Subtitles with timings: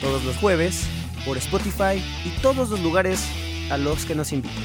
[0.00, 0.86] todos los jueves
[1.24, 3.20] por Spotify y todos los lugares
[3.70, 4.64] a los que nos invitan.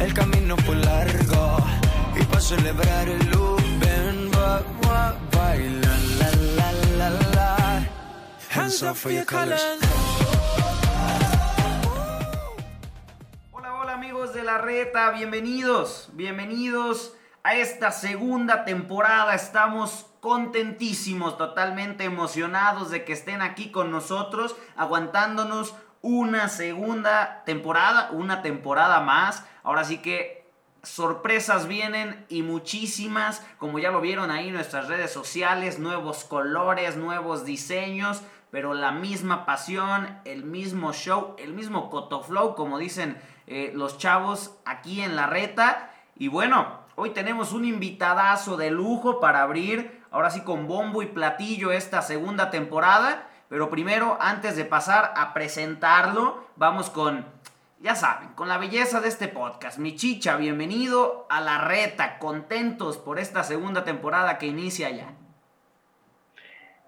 [0.00, 1.58] El camino fue largo
[2.20, 7.86] y para celebrar el look, ven, va, va, baila, la, la, la, la.
[8.50, 9.62] Hands up for your colors.
[14.42, 17.14] La reta, bienvenidos, bienvenidos
[17.44, 19.36] a esta segunda temporada.
[19.36, 28.42] Estamos contentísimos, totalmente emocionados de que estén aquí con nosotros, aguantándonos una segunda temporada, una
[28.42, 29.44] temporada más.
[29.62, 30.50] Ahora sí que
[30.82, 36.96] sorpresas vienen y muchísimas, como ya lo vieron ahí en nuestras redes sociales, nuevos colores,
[36.96, 43.72] nuevos diseños, pero la misma pasión, el mismo show, el mismo cotoflow, como dicen eh,
[43.74, 45.90] los chavos aquí en la reta.
[46.16, 51.06] Y bueno, hoy tenemos un invitadazo de lujo para abrir, ahora sí con bombo y
[51.06, 53.26] platillo esta segunda temporada.
[53.48, 57.24] Pero primero, antes de pasar a presentarlo, vamos con,
[57.80, 59.78] ya saben, con la belleza de este podcast.
[59.78, 65.14] Mi chicha, bienvenido a la reta, contentos por esta segunda temporada que inicia ya.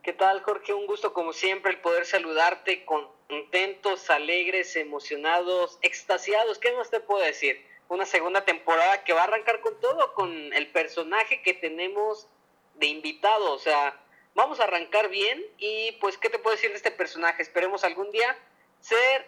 [0.05, 0.74] ¿Qué tal, Jorge?
[0.74, 6.58] Un gusto como siempre el poder saludarte contentos, alegres, emocionados, extasiados.
[6.58, 7.66] ¿Qué más te puedo decir?
[7.88, 12.28] Una segunda temporada que va a arrancar con todo, con el personaje que tenemos
[12.75, 13.50] de invitado.
[13.50, 13.98] O sea,
[14.34, 17.41] vamos a arrancar bien y pues, ¿qué te puedo decir de este personaje?
[17.41, 18.36] Esperemos algún día
[18.81, 19.26] ser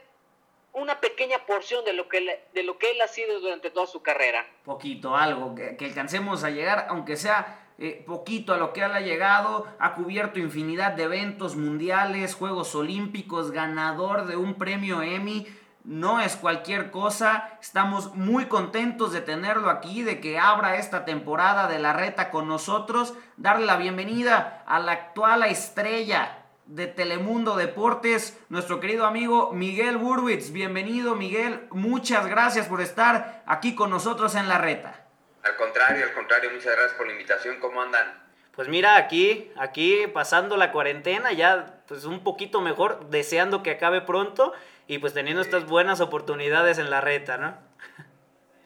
[0.74, 4.02] una pequeña porción de lo que, de lo que él ha sido durante toda su
[4.02, 4.46] carrera.
[4.66, 9.66] poquito, algo, que alcancemos a llegar, aunque sea eh, poquito a lo que ha llegado,
[9.78, 15.46] ha cubierto infinidad de eventos mundiales, Juegos Olímpicos, ganador de un premio Emmy.
[15.84, 21.68] No es cualquier cosa, estamos muy contentos de tenerlo aquí, de que abra esta temporada
[21.68, 28.40] de la reta con nosotros, darle la bienvenida a la actual estrella de Telemundo Deportes,
[28.48, 30.50] nuestro querido amigo Miguel Burwitz.
[30.50, 35.05] Bienvenido Miguel, muchas gracias por estar aquí con nosotros en la reta.
[35.46, 37.60] Al contrario, al contrario, muchas gracias por la invitación.
[37.60, 38.20] ¿Cómo andan?
[38.56, 44.00] Pues mira, aquí, aquí pasando la cuarentena, ya pues un poquito mejor, deseando que acabe
[44.00, 44.52] pronto
[44.88, 47.56] y pues teniendo estas buenas oportunidades en la reta, ¿no?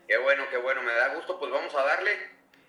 [0.08, 1.38] Qué bueno, qué bueno, me da gusto.
[1.38, 2.10] Pues vamos a darle.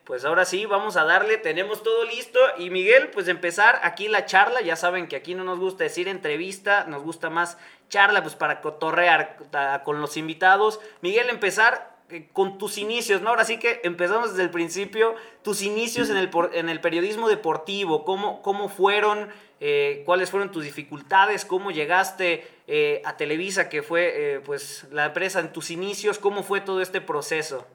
[0.03, 2.39] Pues ahora sí, vamos a darle, tenemos todo listo.
[2.57, 4.59] Y Miguel, pues empezar aquí la charla.
[4.59, 7.57] Ya saben que aquí no nos gusta decir entrevista, nos gusta más
[7.88, 9.38] charla, pues para cotorrear
[9.85, 10.81] con los invitados.
[10.99, 11.91] Miguel, empezar
[12.33, 13.29] con tus inicios, ¿no?
[13.29, 15.16] Ahora sí que empezamos desde el principio.
[15.44, 19.31] Tus inicios en el, en el periodismo deportivo, ¿cómo, cómo fueron?
[19.59, 21.45] Eh, ¿Cuáles fueron tus dificultades?
[21.45, 26.17] ¿Cómo llegaste eh, a Televisa, que fue eh, pues la empresa en tus inicios?
[26.17, 27.67] ¿Cómo fue todo este proceso?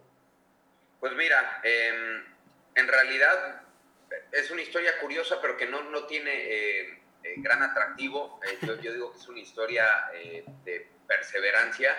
[0.98, 2.24] Pues mira, eh,
[2.74, 3.62] en realidad
[4.32, 7.02] es una historia curiosa, pero que no, no tiene
[7.36, 8.40] gran atractivo.
[8.62, 9.86] Yo, yo digo que es una historia
[10.64, 11.94] de perseverancia.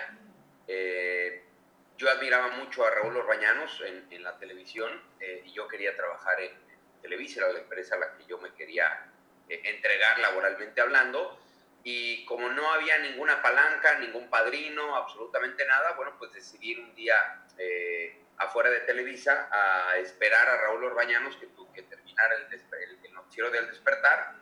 [1.98, 6.40] Yo admiraba mucho a Raúl Orbañanos en, en la televisión eh, y yo quería trabajar
[6.40, 9.10] en, en Televisa, era la empresa a la que yo me quería
[9.48, 11.38] eh, entregar laboralmente hablando.
[11.82, 16.94] Y como no había ninguna palanca, ningún padrino, absolutamente nada, bueno, pues decidí ir un
[16.94, 23.04] día eh, afuera de Televisa a esperar a Raúl Orbañanos que, que terminara el, el,
[23.04, 24.34] el noticiero del despertar.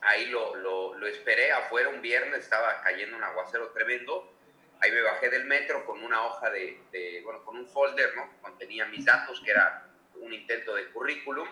[0.00, 4.32] Ahí lo, lo, lo esperé afuera un viernes, estaba cayendo un aguacero tremendo.
[4.82, 8.30] Ahí me bajé del metro con una hoja de, de- bueno, con un folder, ¿no?
[8.40, 11.48] Contenía mis datos, que era un intento de currículum.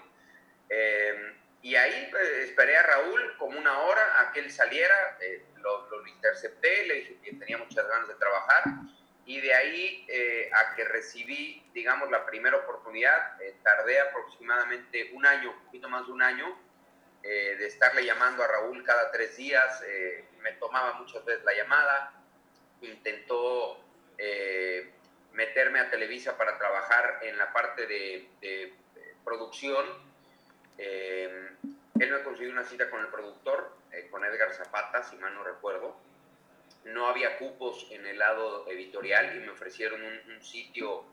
[0.71, 5.45] Eh, y ahí eh, esperé a Raúl como una hora a que él saliera, eh,
[5.57, 8.63] lo, lo intercepté, le dije que tenía muchas ganas de trabajar
[9.27, 15.27] y de ahí eh, a que recibí, digamos, la primera oportunidad, eh, tardé aproximadamente un
[15.27, 16.59] año, un poquito más de un año,
[17.23, 21.53] eh, de estarle llamando a Raúl cada tres días, eh, me tomaba muchas veces la
[21.53, 22.13] llamada,
[22.83, 23.79] intentó
[24.17, 24.91] eh,
[25.33, 28.75] meterme a Televisa para trabajar en la parte de, de
[29.25, 29.87] producción.
[30.79, 31.51] Eh,
[31.99, 35.45] él me consiguió una cita con el productor, eh, con Edgar Zapata, si mal no
[35.45, 35.97] recuerdo.
[36.85, 41.05] No había cupos en el lado editorial y me ofrecieron un, un sitio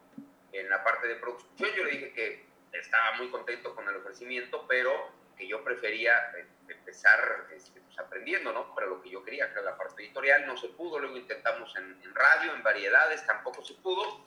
[0.51, 1.69] en la parte de producción.
[1.75, 6.45] Yo le dije que estaba muy contento con el ofrecimiento, pero que yo prefería eh,
[6.73, 8.73] empezar este, pues, aprendiendo, ¿no?
[8.73, 10.45] Para lo que yo quería, que era la parte editorial.
[10.45, 14.23] No se pudo, luego intentamos en, en radio, en variedades, tampoco se pudo.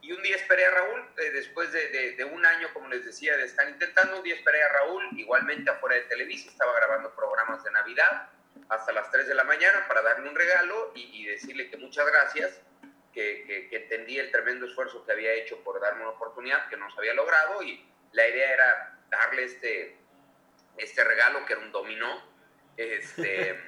[0.00, 3.36] Y un día esperé a Raúl, eh, después de, de, un año, como les decía,
[3.36, 7.64] de estar intentando, un día esperé a Raúl, igualmente afuera de Televisa, estaba grabando programas
[7.64, 8.28] de Navidad
[8.68, 12.06] hasta las 3 de la mañana para darle un regalo y, y decirle que muchas
[12.06, 12.60] gracias,
[13.12, 16.76] que, que, que, entendí el tremendo esfuerzo que había hecho por darme una oportunidad que
[16.76, 19.96] no se había logrado y la idea era darle este,
[20.78, 22.22] este regalo que era un dominó,
[22.76, 23.58] este,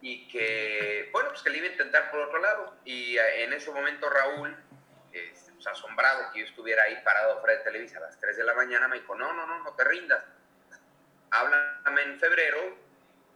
[0.00, 2.76] y que, bueno, pues que le iba a intentar por otro lado.
[2.84, 4.56] Y eh, en ese momento Raúl,
[5.12, 8.44] este, pues asombrado que yo estuviera ahí parado fuera de Televisa a las 3 de
[8.44, 10.24] la mañana, me dijo, no, no, no, no te rindas.
[11.30, 12.76] Háblame en febrero,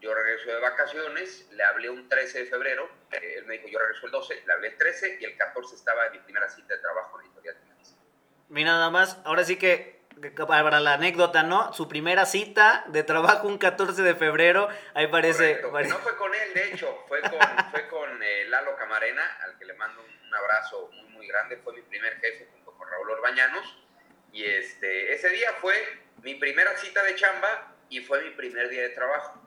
[0.00, 4.06] yo regreso de vacaciones, le hablé un 13 de febrero, él me dijo, yo regreso
[4.06, 6.80] el 12, le hablé el 13 y el 14 estaba en mi primera cita de
[6.80, 7.96] trabajo en Editorial Televisa.
[8.48, 9.95] Mira, nada más, ahora sí que
[10.46, 11.72] para la anécdota, ¿no?
[11.72, 15.56] Su primera cita de trabajo un 14 de febrero, ahí parece...
[15.70, 15.92] parece...
[15.92, 17.32] No fue con él, de hecho, fue con,
[17.70, 21.72] fue con eh, Lalo Camarena, al que le mando un, abrazo muy, muy grande, fue
[21.74, 23.78] mi primer jefe junto con Raúl Orbañanos,
[24.32, 25.74] y este, ese día fue
[26.22, 29.40] mi primera cita de chamba y fue mi primer día de trabajo.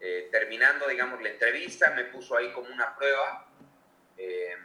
[0.00, 3.46] Eh, terminando, digamos, la entrevista, me puso ahí como una prueba,
[4.16, 4.56] eh,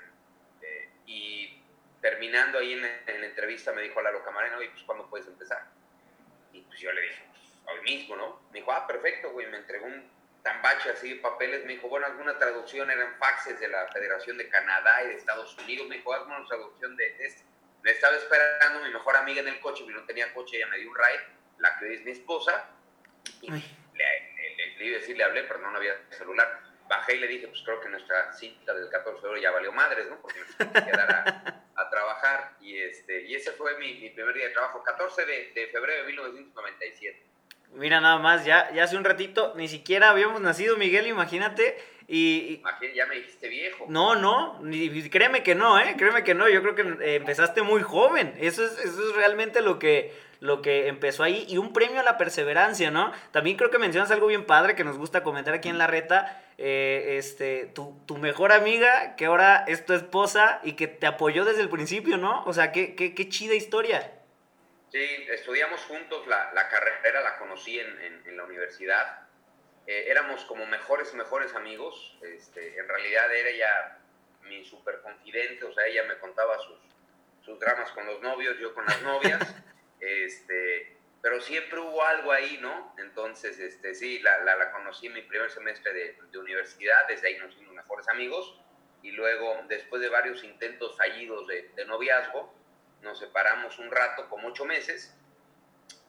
[1.05, 1.58] y
[2.01, 5.65] terminando ahí en, la entrevista me dijo a Lalo Camarena, oye, pues ¿cuándo puedes empezar?
[6.53, 8.41] Y pues yo le dije, pues hoy mismo, ¿no?
[8.51, 10.09] Me dijo, ah, perfecto, güey, me entregó un
[10.43, 14.47] tambache así de papeles, me dijo, bueno, alguna traducción eran faxes de la Federación de
[14.49, 17.43] Canadá y de Estados Unidos, me dijo, hazme una traducción de este.
[17.83, 20.77] Me estaba esperando mi mejor amiga en el coche, porque no tenía coche, ella me
[20.77, 21.25] dio un ride,
[21.59, 22.69] la que es mi esposa,
[23.41, 23.57] y le,
[23.93, 27.27] le, le, iba a decir, le hablé, pero no, no había celular bajé y le
[27.27, 30.19] dije, pues creo que nuestra cita del 14 de febrero ya valió madres, ¿no?
[30.19, 32.55] Porque me tengo que quedar a, trabajar.
[32.61, 36.03] Y, este, y ese fue mi, mi primer día de trabajo, 14 de, de, febrero
[36.03, 37.23] de 1997.
[37.73, 41.77] Mira nada más, ya, ya hace un ratito, ni siquiera habíamos nacido, Miguel, imagínate.
[42.07, 43.85] Y, Imagínate, ya me dijiste viejo.
[43.87, 45.93] No, no, ni, créeme que no, ¿eh?
[45.95, 48.33] Créeme que no, yo creo que eh, empezaste muy joven.
[48.39, 51.45] Eso es, eso es realmente lo que, lo que empezó ahí.
[51.49, 53.11] Y un premio a la perseverancia, ¿no?
[53.31, 56.43] También creo que mencionas algo bien padre que nos gusta comentar aquí en la reta
[56.57, 61.45] eh, este, tu, tu, mejor amiga, que ahora es tu esposa y que te apoyó
[61.45, 62.43] desde el principio, ¿no?
[62.45, 64.13] O sea, qué, qué, qué chida historia.
[64.91, 69.29] Sí, estudiamos juntos, la, la carrera la conocí en, en, en la universidad.
[69.85, 72.17] Eh, éramos como mejores, mejores amigos.
[72.21, 73.97] Este, en realidad era ella
[74.43, 76.77] mi super confidente, o sea, ella me contaba sus,
[77.45, 79.39] sus dramas con los novios, yo con las novias.
[79.99, 82.95] este, pero siempre hubo algo ahí, ¿no?
[82.97, 87.27] Entonces, este, sí, la, la, la conocí en mi primer semestre de, de, universidad, desde
[87.27, 88.59] ahí nos hicimos mejores amigos,
[89.01, 92.53] y luego, después de varios intentos fallidos de, de, noviazgo,
[93.01, 95.13] nos separamos un rato, como ocho meses,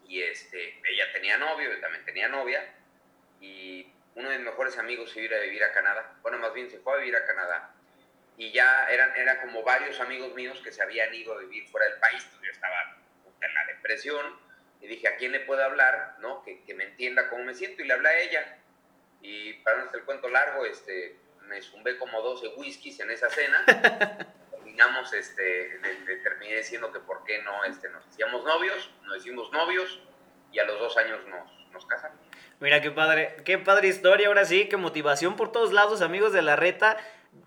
[0.06, 2.75] y este, ella tenía novio, yo también tenía novia,
[3.40, 6.70] y uno de mis mejores amigos se iba a vivir a Canadá, bueno, más bien
[6.70, 7.75] se fue a vivir a Canadá,
[8.36, 11.86] y ya eran, eran como varios amigos míos que se habían ido a vivir fuera
[11.88, 12.96] del país, yo estaba
[13.40, 14.25] en la depresión,
[14.81, 16.16] y dije, ¿a quién le puedo hablar?
[16.20, 16.42] ¿no?
[16.42, 17.82] Que, que, me entienda cómo me siento.
[17.82, 18.58] Y le hablé a ella.
[19.20, 23.28] Y para no hacer el cuento largo, este, me zumbé como 12 whiskies en esa
[23.28, 23.64] cena.
[24.50, 29.19] Terminamos, este, le, le, terminé diciendo que por qué no este, nos hacíamos novios, nos
[29.19, 30.00] hicimos novios
[30.53, 32.19] y a los dos años nos, nos casamos.
[32.60, 36.43] Mira qué padre, qué padre historia, ahora sí, qué motivación por todos lados, amigos de
[36.43, 36.98] la reta.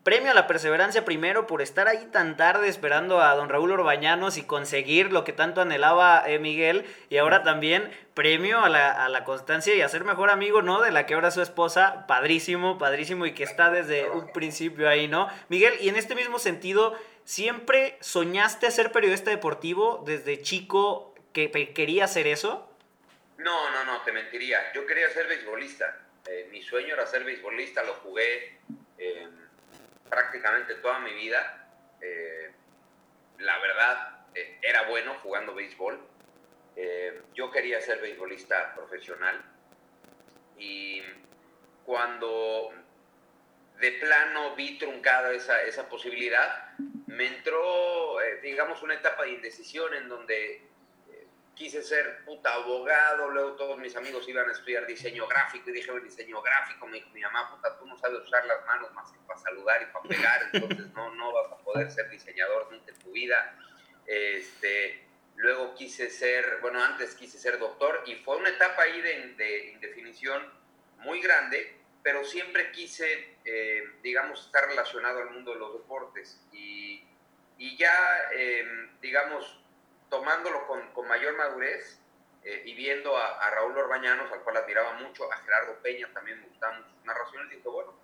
[0.04, 4.38] Premio a la perseverancia primero por estar ahí tan tarde esperando a don Raúl Orbañanos
[4.38, 6.86] y conseguir lo que tanto anhelaba eh, Miguel.
[7.10, 10.82] Y ahora también premio a la, a la, constancia y a ser mejor amigo, ¿no?
[10.82, 12.06] De la que ahora es su esposa.
[12.06, 15.30] Padrísimo, padrísimo y que está desde un principio ahí, ¿no?
[15.48, 22.06] Miguel, y en este mismo sentido, ¿siempre soñaste ser periodista deportivo desde chico que quería
[22.06, 22.70] hacer eso?
[23.38, 24.60] No, no, no, te mentiría.
[24.74, 25.98] Yo quería ser beisbolista.
[26.25, 28.58] Eh, mi sueño era ser beisbolista, lo jugué.
[28.98, 29.28] Eh,
[30.13, 31.67] prácticamente toda mi vida.
[32.00, 32.51] Eh,
[33.39, 36.00] la verdad, eh, era bueno jugando béisbol.
[36.75, 39.43] Eh, yo quería ser beisbolista profesional.
[40.58, 41.01] Y
[41.84, 42.72] cuando
[43.79, 46.77] de plano vi truncada esa, esa posibilidad,
[47.08, 50.62] me entró, digamos, una etapa de indecisión en donde
[51.55, 55.91] quise ser puta abogado, luego todos mis amigos iban a estudiar diseño gráfico y dije,
[56.01, 59.19] diseño gráfico, me dijo mi mamá, puta, tú no sabes usar las manos más que
[59.19, 63.00] para saludar y para pegar, entonces no, no vas a poder ser diseñador nunca en
[63.00, 63.57] tu vida.
[64.05, 65.05] Este,
[65.36, 69.72] luego quise ser, bueno, antes quise ser doctor y fue una etapa ahí de, de
[69.72, 70.43] indefinición
[70.98, 77.03] muy grande, pero siempre quise, eh, digamos, estar relacionado al mundo de los deportes y,
[77.57, 79.62] y ya, eh, digamos,
[80.13, 82.00] tomándolo con, con mayor madurez
[82.43, 86.46] eh, y viendo a, Raúl Orbañanos, al cual admiraba mucho, a Gerardo Peña también me
[86.50, 87.96] gustaban sus narraciones, dije, bueno,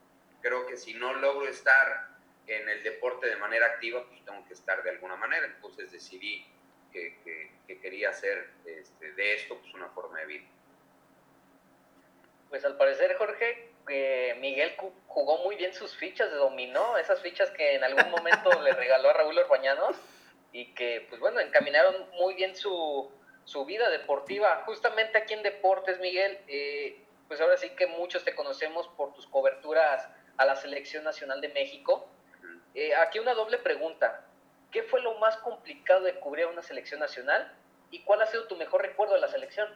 [0.42, 2.08] creo que si no logro estar
[2.48, 5.46] en el deporte de manera activa, pues tengo que estar de alguna manera.
[5.46, 6.48] Entonces decidí
[6.92, 7.16] que,
[7.68, 10.48] que, quería hacer este, de esto pues, una forma de vida.
[12.50, 14.76] Pues al parecer, Jorge, eh, Miguel
[15.06, 19.14] jugó muy bien sus fichas dominó, esas fichas que en algún momento le regaló a
[19.14, 19.96] Raúl Orbañanos
[20.52, 23.12] y que, pues bueno, encaminaron muy bien su,
[23.46, 24.64] su vida deportiva.
[24.66, 29.28] Justamente aquí en Deportes, Miguel, eh, pues ahora sí que muchos te conocemos por tus
[29.28, 32.08] coberturas a la Selección Nacional de México.
[32.76, 34.26] Eh, aquí una doble pregunta.
[34.72, 37.52] ¿Qué fue lo más complicado de cubrir a una selección nacional?
[37.90, 39.68] ¿Y cuál ha sido tu mejor recuerdo de la selección?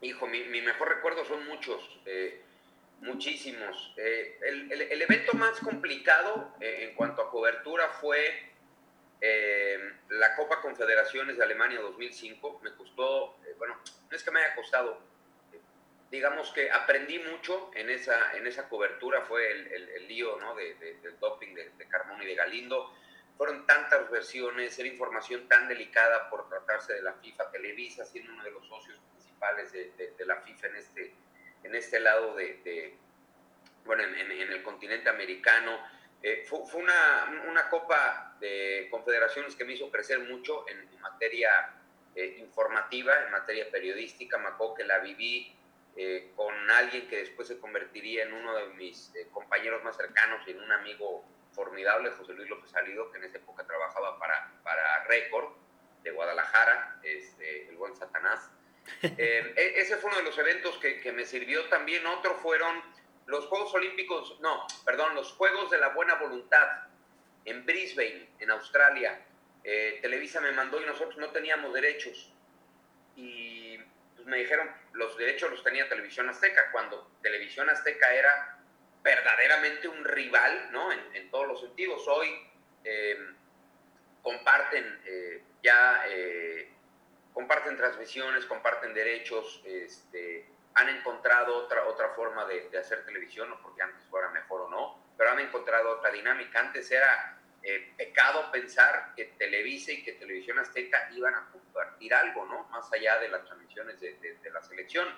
[0.00, 2.42] Hijo, mi, mejor recuerdo son muchos, eh,
[3.00, 3.92] muchísimos.
[3.96, 8.53] el, el, evento más complicado en cuanto a cobertura fue
[9.26, 9.78] eh,
[10.10, 14.54] la Copa Confederaciones de Alemania 2005 me costó, eh, bueno, no es que me haya
[14.54, 15.00] costado,
[16.10, 20.54] digamos que aprendí mucho en esa, en esa cobertura, fue el, lío ¿no?
[20.54, 21.88] de, del doping de, de
[22.20, 22.94] y de Galindo.
[23.38, 28.44] Fueron tantas versiones, era información tan delicada por tratarse de la FIFA, Televisa siendo uno
[28.44, 31.14] de los socios principales de, la FIFA en este,
[31.62, 32.94] en este lado de,
[33.86, 35.93] bueno, en el continente americano
[36.26, 41.68] eh, fue, una, una, copa de confederaciones que me hizo crecer mucho en, materia
[42.14, 44.38] eh, informativa, en materia periodística.
[44.38, 45.54] Me acuerdo que la viví
[45.94, 50.52] eh, con alguien que después se convertiría en uno de mis compañeros más cercanos y
[50.52, 55.04] en un amigo formidable, José Luis López Salido, que en esa época trabajaba para, para
[55.04, 55.52] Record
[56.04, 58.50] de Guadalajara, este, el buen Satanás.
[59.02, 62.06] E, ese fue uno de los eventos que, que me sirvió también.
[62.06, 62.82] Otro fueron
[63.26, 66.84] los Juegos Olímpicos, no, perdón, los Juegos de la Buena Voluntad
[67.44, 69.20] en Brisbane, en Australia.
[69.62, 72.32] Eh, Televisa me mandó y nosotros no teníamos derechos.
[73.16, 73.78] Y
[74.14, 78.58] pues, me dijeron, los derechos los tenía Televisión Azteca, cuando Televisión Azteca era
[79.02, 80.92] verdaderamente un rival, ¿no?
[80.92, 82.06] En, todos los sentidos.
[82.06, 82.28] Hoy
[82.84, 83.18] eh,
[84.22, 86.04] comparten eh, ya,
[87.32, 93.82] comparten transmisiones, comparten derechos, este, han encontrado otra, otra forma de, hacer televisión, no porque
[93.82, 96.60] antes fuera mejor o no, pero han encontrado otra dinámica.
[96.60, 102.44] Antes era eh, pecado pensar que Televisa y que Televisión Azteca iban a compartir algo,
[102.46, 102.64] ¿no?
[102.70, 105.08] Más allá de las transmisiones de, la selección.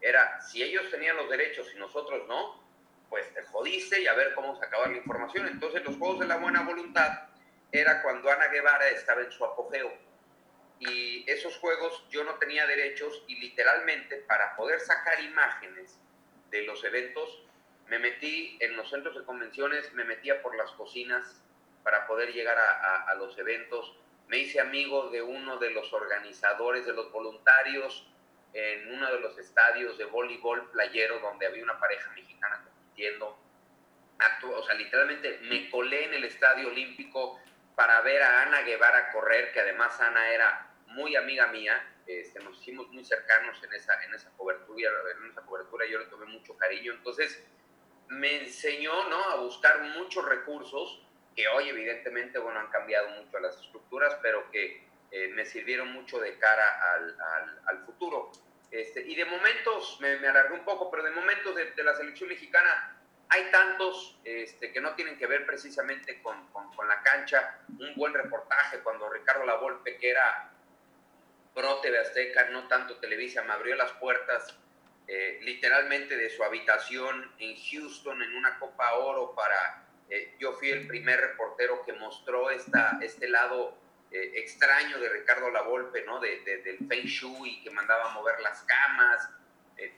[0.00, 2.62] Era, si ellos tenían los derechos y nosotros no,
[3.08, 5.46] pues te jodiste y a ver cómo se acaba la información.
[5.46, 7.28] Entonces los Juegos de la Buena Voluntad
[7.70, 9.92] era cuando Ana Guevara estaba en su apogeo
[10.80, 15.98] y esos juegos yo no tenía derechos y literalmente para poder sacar imágenes
[16.50, 17.44] de los eventos
[17.88, 21.42] me metí en los centros de convenciones, me metía por las cocinas
[21.82, 23.94] para poder llegar a, los eventos.
[24.26, 28.06] Me hice amigo de uno de los organizadores, de los voluntarios
[28.54, 33.38] en uno de los estadios de voleibol playero donde había una pareja mexicana compitiendo.
[34.44, 37.38] o sea, literalmente me colé en el estadio olímpico
[37.74, 40.63] para ver a Ana Guevara correr, que además Ana era
[40.94, 45.42] muy amiga mía, este, nos hicimos muy cercanos en esa, en esa cobertura, en esa
[45.42, 47.42] cobertura yo le tomé mucho cariño, entonces
[48.08, 49.22] me enseñó ¿no?
[49.30, 51.00] a buscar muchos recursos
[51.34, 56.20] que hoy evidentemente bueno, han cambiado mucho las estructuras, pero que eh, me sirvieron mucho
[56.20, 57.16] de cara al,
[57.66, 58.30] al, futuro.
[58.70, 61.94] Este, y de momentos, me, me, alargué un poco, pero de momentos de, de la
[61.94, 67.02] selección mexicana, hay tantos este, que no tienen que ver precisamente con, con, con, la
[67.02, 67.58] cancha.
[67.68, 70.53] Un buen reportaje cuando Ricardo Lavolpe, que era
[71.54, 74.56] Pro TV Azteca, no tanto Televisa, me abrió las puertas
[75.06, 79.86] eh, literalmente de su habitación en Houston en una Copa Oro para...
[80.08, 83.76] Eh, yo fui el primer reportero que mostró esta, este lado
[84.10, 86.20] eh, extraño de Ricardo Lavolpe, ¿no?
[86.20, 89.28] De, del Feng Shui, que mandaba a mover las camas.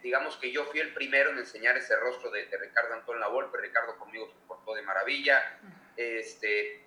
[0.02, 3.58] digamos que yo fui el primero en enseñar ese rostro de, de Ricardo Antón Lavolpe.
[3.58, 5.58] Ricardo conmigo se portó de maravilla.
[5.96, 6.85] Este,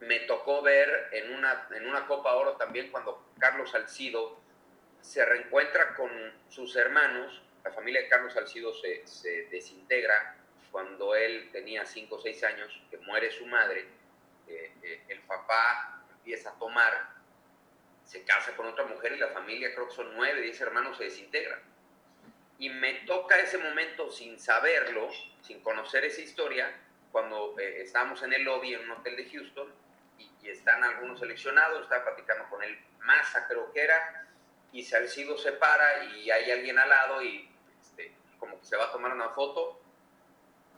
[0.00, 4.38] me tocó ver en una, en una Copa Oro también cuando Carlos Salcido
[5.00, 6.10] se reencuentra con
[6.48, 10.36] sus hermanos, la familia de Carlos Salcido se, se desintegra
[10.70, 13.86] cuando él tenía 5 o 6 años, que muere su madre,
[14.46, 16.92] eh, eh, el papá empieza a tomar,
[18.04, 21.04] se casa con otra mujer y la familia, creo que son 9, 10 hermanos, se
[21.04, 21.60] desintegra.
[22.58, 25.10] Y me toca ese momento sin saberlo,
[25.42, 26.72] sin conocer esa historia,
[27.12, 29.72] cuando eh, estábamos en el lobby en un hotel de Houston
[30.42, 34.26] y, están algunos seleccionados, estaba platicando con él, Massa creo que era,
[34.72, 38.84] y Salcido se para y hay alguien al lado y este, como que se va
[38.84, 39.80] a tomar una foto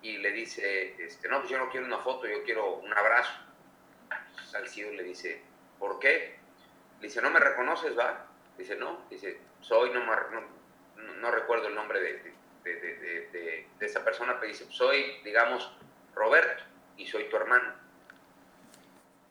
[0.02, 3.32] y le dice, este, no, pues yo no quiero una foto, yo quiero un abrazo.
[4.46, 5.42] Salcido le dice,
[5.78, 6.38] ¿por qué?
[7.00, 8.26] Le dice, ¿no me reconoces, va?
[8.56, 9.04] Dice, no.
[9.10, 10.42] Dice, soy, no, no,
[11.20, 15.70] no recuerdo el nombre de, de, esa persona, pero dice, soy, digamos,
[16.14, 16.62] Roberto
[16.96, 17.74] y soy tu hermano.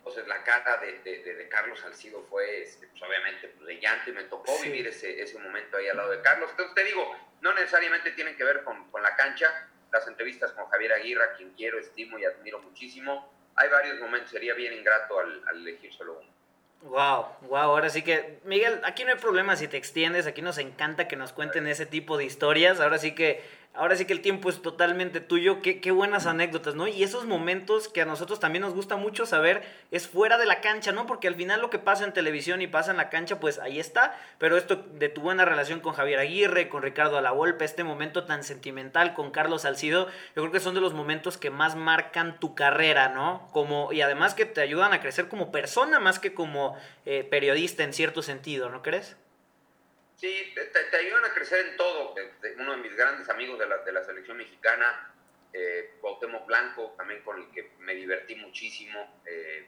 [0.10, 4.24] Entonces la cara de, Carlos Salcido fue, este, pues, obviamente, pues, de llanto y me
[4.24, 6.50] tocó vivir ese, ese momento ahí al lado de Carlos.
[6.50, 10.66] Entonces te digo, no necesariamente tienen que ver con, con la cancha, las entrevistas con
[10.66, 13.32] Javier Aguirre, a quien quiero, estimo y admiro muchísimo.
[13.56, 16.40] Hay varios momentos, sería bien ingrato al, al elegir solo uno.
[16.82, 20.58] Wow, wow, ahora sí que, Miguel, aquí no hay problema si te extiendes, aquí nos
[20.58, 23.44] encanta que nos cuenten ese tipo de historias, ahora sí que
[23.80, 25.62] ahora sí que el tiempo es totalmente tuyo.
[25.62, 26.88] Qué, buenas anécdotas, ¿no?
[26.88, 30.60] Y esos momentos que a nosotros también nos gusta mucho saber es fuera de la
[30.60, 31.06] cancha, ¿no?
[31.06, 33.80] Porque al final lo que pasa en televisión y pasa en la cancha, pues ahí
[33.80, 34.20] está.
[34.38, 38.44] Pero esto de tu buena relación con Javier Aguirre, con Ricardo Alavolpe, este momento tan
[38.44, 42.56] sentimental con Carlos Salcido, yo creo que son de los momentos que más marcan tu
[42.56, 43.48] carrera, ¿no?
[43.54, 47.84] Como, y además que te ayudan a crecer como persona más que como eh, periodista
[47.84, 49.16] en cierto sentido, ¿no crees?
[50.20, 52.14] Sí, te, ayudan a crecer en todo.
[52.58, 55.14] Uno de mis grandes amigos de la, de la selección mexicana,
[55.54, 55.94] eh,
[56.46, 59.22] Blanco, también con el que me divertí muchísimo.
[59.26, 59.66] Eh,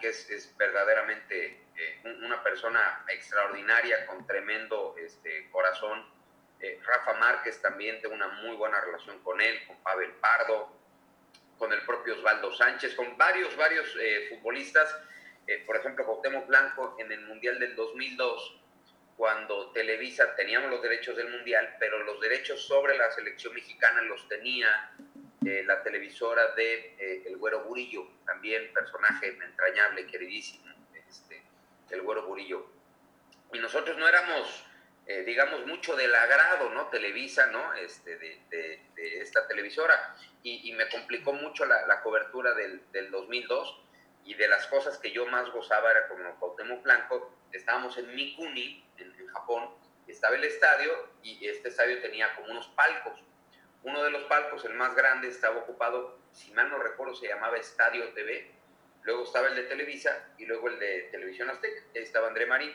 [0.00, 6.04] que es, es verdaderamente eh, una persona extraordinaria, con tremendo este, corazón.
[6.60, 10.72] Eh, Rafa Márquez también tengo una muy buena relación con él, con Pavel Pardo,
[11.58, 13.96] con el propio Osvaldo Sánchez, con varios, varios
[14.30, 14.96] futbolistas.
[15.66, 18.61] por ejemplo, Cuauhtémoc Blanco en el Mundial del 2002
[19.16, 24.26] cuando Televisa teníamos los derechos del Mundial, pero los derechos sobre la selección mexicana los
[24.28, 24.90] tenía
[25.44, 30.72] eh, la televisora de eh, El Güero Burillo, también personaje entrañable, queridísimo,
[31.08, 31.42] este,
[31.90, 32.66] El Güero Burillo.
[33.52, 34.64] Y nosotros no éramos,
[35.06, 36.88] eh, digamos, mucho del agrado, ¿no?
[36.88, 37.74] Televisa, ¿no?
[37.74, 38.80] Este, de,
[39.20, 40.16] esta televisora.
[40.44, 43.81] Y, me complicó mucho la, cobertura del, del 2002
[44.24, 48.84] y de las cosas que yo más gozaba era como Cuauhtémoc Blanco, estábamos en Mikuni,
[48.98, 49.70] en, Japón,
[50.06, 53.18] estaba el estadio y este estadio tenía como unos palcos.
[53.82, 57.56] Uno de los palcos, el más grande, estaba ocupado, si mal no recuerdo, se llamaba
[57.56, 58.50] Estadio TV.
[59.04, 61.82] Luego estaba el de Televisa y luego el de Televisión Azteca.
[61.94, 62.72] Ahí estaba André Marín.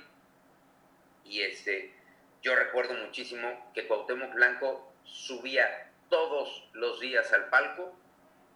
[1.24, 1.94] Y este,
[2.42, 7.96] yo recuerdo muchísimo que Cuauhtémoc Blanco subía todos los días al palco.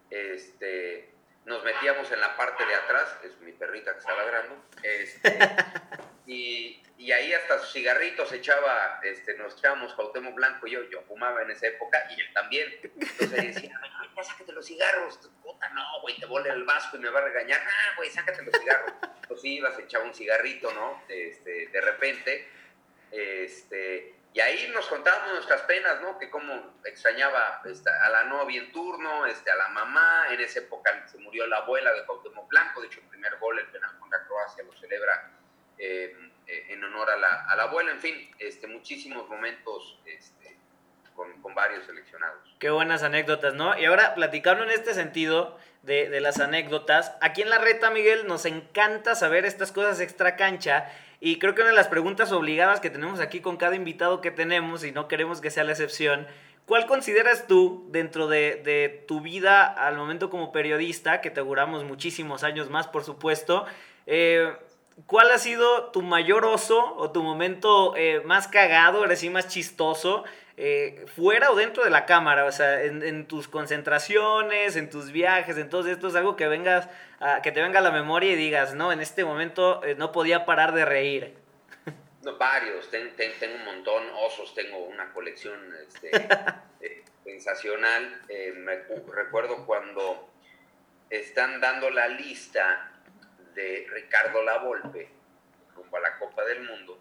[0.10, 1.11] Este,
[1.45, 5.39] nos metíamos en la parte de atrás, es mi perrita que está ladrando, este,
[6.27, 11.01] y, y, ahí hasta sus cigarritos echaba, este, nos echábamos Cuauhtémoc Blanco y yo, yo
[11.04, 12.69] fumaba en esa época y él también.
[12.84, 13.80] Entonces decía,
[14.15, 17.23] ya sácate los cigarros, puta, no, güey, te vuelve el vasco y me va a
[17.23, 18.93] regañar, ah, güey, sácate los cigarros.
[19.23, 21.04] Entonces ibas, echaba un cigarrito, ¿no?
[21.08, 22.47] Este, de repente,
[23.12, 26.17] este, y ahí nos contábamos nuestras penas, ¿no?
[26.17, 30.27] Que cómo extrañaba este, a la novia en turno, este, a la mamá.
[30.29, 32.79] En esa época se murió la abuela de Cuauhtémoc Blanco.
[32.79, 35.31] De hecho, el primer gol, el penal contra Croacia, lo celebra
[35.77, 36.15] eh,
[36.47, 37.91] eh, en honor a la, a la, abuela.
[37.91, 40.55] En fin, este, muchísimos momentos este,
[41.13, 42.55] con, con, varios seleccionados.
[42.57, 43.77] Qué buenas anécdotas, ¿no?
[43.77, 48.27] Y ahora, platicando en este sentido de, de las anécdotas, aquí en la reta, Miguel,
[48.27, 50.89] nos encanta saber estas cosas extra cancha
[51.23, 54.31] y creo que una de las preguntas obligadas que tenemos aquí con cada invitado que
[54.31, 56.25] tenemos, y no queremos que sea la excepción,
[56.65, 62.43] ¿cuál consideras tú dentro de, tu vida al momento como periodista, que te auguramos muchísimos
[62.43, 63.67] años más, por supuesto,
[64.07, 64.51] eh,
[65.05, 69.47] ¿cuál ha sido tu mayor oso o tu momento eh, más cagado, ahora sí más
[69.47, 70.23] chistoso,
[70.63, 72.45] eh, fuera o dentro de la cámara?
[72.45, 76.88] O sea, en, tus concentraciones, en tus viajes, en todo esto, es algo que vengas
[77.41, 80.45] que te venga a la memoria y digas, no, en este momento eh, no podía
[80.45, 81.36] parar de reír?
[82.24, 86.12] No, varios, tengo un montón, osos, tengo una colección este,
[86.82, 88.21] eh, sensacional.
[88.58, 88.76] Me
[89.12, 90.30] recuerdo cuando
[91.10, 92.91] están dando la lista
[93.56, 95.10] de Ricardo Lavolpe
[95.76, 97.00] rumbo a la Copa del Mundo.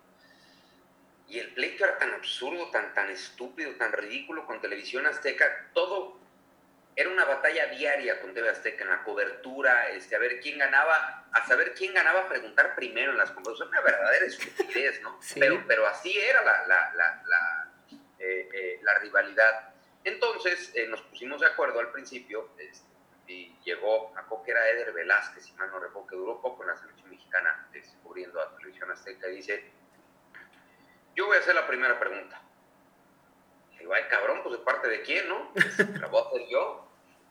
[1.31, 5.69] Y el pleito era tan absurdo, tan, tan estúpido, tan ridículo con Televisión Azteca.
[5.73, 6.19] Todo
[6.97, 11.29] era una batalla diaria con TV Azteca en la cobertura, este, a ver quién ganaba,
[11.33, 15.21] a saber quién ganaba, preguntar primero en las conversaciones, una verdadera estupidez, ¿no?
[15.37, 17.73] Pero, pero así era la, la, la,
[18.19, 19.73] eh, eh, la rivalidad.
[20.03, 22.91] Entonces eh, nos pusimos de acuerdo al principio, este,
[23.29, 26.71] y llegó, a que era Eder Velázquez, si mal no recuerdo, que duró poco en
[26.71, 29.71] la selección mexicana, descubriendo a Televisión Azteca, y dice,
[31.15, 32.41] yo voy a hacer la primera pregunta
[33.81, 35.53] digo, ay, cabrón, pues de parte de quién, ¿no?
[36.01, 36.87] ¿La voy a hacer yo?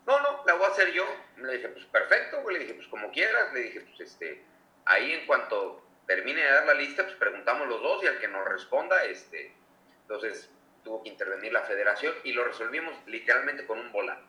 [0.06, 1.06] No, no, la voy a hacer yo.
[1.38, 2.58] Le dije, pues perfecto, güey.
[2.58, 3.54] Le dije, pues como quieras.
[3.54, 4.44] Le dije, pues este,
[4.86, 8.28] ahí en cuanto termine de dar la lista, pues preguntamos los dos y al que
[8.28, 9.54] nos responda, este,
[10.02, 10.50] entonces
[10.84, 14.24] tuvo que intervenir la federación y lo resolvimos literalmente con un volado.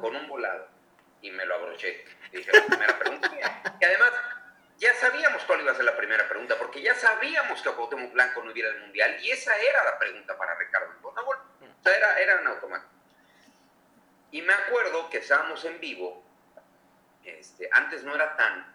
[0.00, 0.66] con un volado.
[1.22, 2.04] Y me lo abroché.
[2.32, 3.30] Dije, la primera pregunta.
[3.78, 4.12] que además,
[4.78, 6.28] ya sabíamos cuál iba a ser la primera
[6.94, 10.90] sabíamos que Cuauhtémoc Blanco no iba al Mundial y esa era la pregunta para Ricardo
[10.92, 11.22] Antonio.
[11.60, 12.92] O sea, era, era un automático.
[14.30, 16.22] Y me acuerdo que estábamos en vivo,
[17.24, 18.74] este, antes no era tan,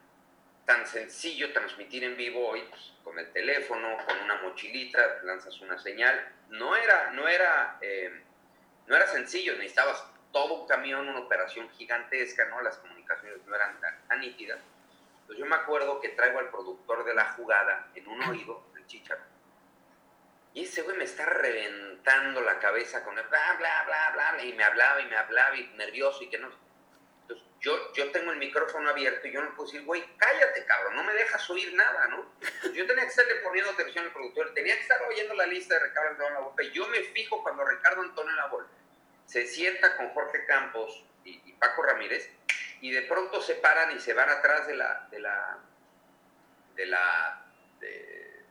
[0.66, 5.78] tan sencillo transmitir en vivo hoy, pues, con el teléfono, con una mochilita, lanzas una
[5.78, 6.28] señal.
[6.50, 8.24] No era, no era, eh,
[8.88, 12.62] no era sencillo, necesitabas todo un camión, una operación gigantesca, ¿no?
[12.62, 14.60] Las comunicaciones no eran tan, tan nítidas.
[15.34, 18.86] Entonces yo me acuerdo que traigo al productor de la jugada en un oído, el
[18.86, 19.24] chicharo,
[20.54, 24.54] y ese güey me está reventando la cabeza con el bla, bla, bla, bla, y
[24.54, 26.52] me hablaba y me hablaba y nervioso y que no.
[27.22, 30.98] Entonces yo, yo tengo el micrófono abierto y yo no puedo decir, güey, cállate, cabrón,
[30.98, 32.32] no me dejas oír nada, ¿no?
[32.40, 35.74] Entonces yo tenía que estarle poniendo atención al productor, tenía que estar oyendo la lista
[35.74, 36.70] de Ricardo Antonio Lavolpe.
[36.70, 38.76] Yo me fijo cuando Ricardo Antonio Lavolpe
[39.26, 42.30] se sienta con Jorge Campos y, y Paco Ramírez
[42.84, 45.58] y de pronto se paran y se van atrás de la, de la,
[46.76, 47.46] de la,
[47.80, 48.44] de,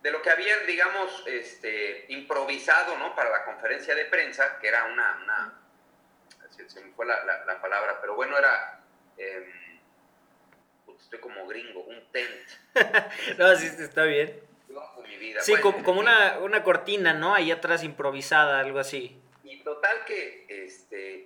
[0.00, 3.14] de lo que habían, digamos, este, improvisado, ¿no?
[3.14, 5.60] Para la conferencia de prensa, que era una, una
[6.48, 8.80] se, me fue la, la, la palabra, pero bueno, era,
[9.18, 9.52] eh,
[10.98, 12.48] estoy como gringo, un tent.
[13.38, 14.40] no, sí, está bien.
[14.66, 15.42] Yo, mi vida.
[15.42, 17.34] Sí, Bueno, como, como una, una cortina, ¿no?
[17.34, 19.20] Ahí atrás improvisada, algo así.
[19.42, 21.23] Y total que, este,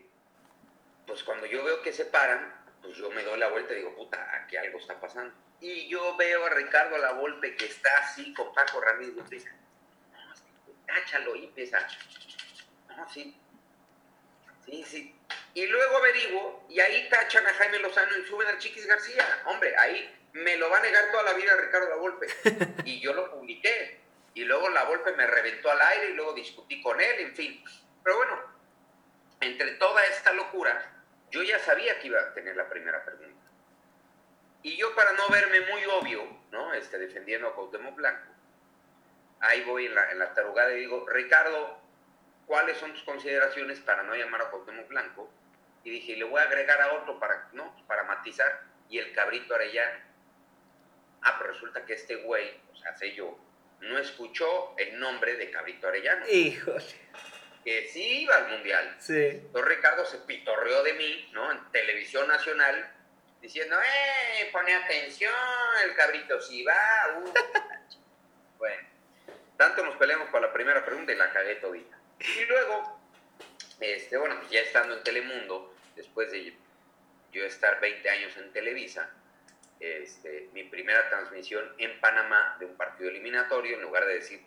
[1.09, 3.97] pues cuando yo veo que se paran, pues yo me doy la vuelta y digo,
[3.97, 5.35] puta, aquí algo está pasando.
[5.61, 10.35] Y yo veo a Ricardo La Volpe que está así con Paco Ramírez y no,
[10.87, 11.81] cáchalo, y empieza,
[12.97, 13.35] no, sí,
[14.67, 15.15] sí, sí.
[15.55, 19.43] Y luego averiguo, y ahí tachan a Jaime Lozano y suben al Chiquis García.
[19.47, 22.27] Hombre, ahí me lo va a negar toda la vida Ricardo La Volpe.
[22.85, 23.99] Y yo lo publiqué.
[24.35, 27.65] Y luego La Volpe me reventó al aire y luego discutí con él, en fin.
[28.05, 28.41] Pero bueno,
[29.41, 30.98] entre toda esta locura,
[31.31, 33.49] yo ya sabía que iba a tener la primera pregunta.
[34.63, 36.75] Y yo para no verme muy obvio, ¿no?
[36.75, 38.33] Este, defendiendo a Cuauhtémoc Blanco,
[39.41, 41.79] ahí voy en la, en la tarugada y digo, Ricardo,
[42.47, 45.31] ¿cuáles son tus consideraciones para no llamar a Cuauhtémoc Blanco?
[45.85, 47.75] Y dije, le voy a agregar a otro para, ¿no?
[47.87, 50.01] Para matizar, y el cabrito Arellano.
[51.23, 53.39] Ah, pero resulta que este güey, o sea, sé yo,
[53.81, 56.85] no escuchó el nombre de cabrito Arellano, Híjole.
[57.69, 58.97] Que sí iba al Mundial.
[58.99, 59.15] Sí.
[59.15, 61.53] Entonces Ricardo se pitorreó de mí, ¿no?
[61.53, 62.91] En televisión nacional,
[63.43, 64.49] diciendo, ¡eh!
[64.51, 65.35] Pone atención,
[65.85, 67.19] el cabrito sí va.
[67.19, 67.33] uh".
[68.59, 68.89] bueno,
[69.59, 71.99] tanto nos peleamos para la primera pregunta y la cagué todita.
[72.21, 72.99] Y luego,
[73.81, 76.57] este, bueno, pues ya estando en Telemundo, después de
[77.33, 79.11] yo estar 20 años en Televisa,
[79.79, 84.43] este, mi primera transmisión en Panamá de un partido eliminatorio, en lugar de decir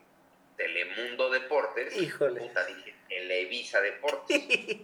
[0.62, 2.39] Telemundo Deportes, Híjole.
[2.41, 4.41] puta, dije Televisa Deportes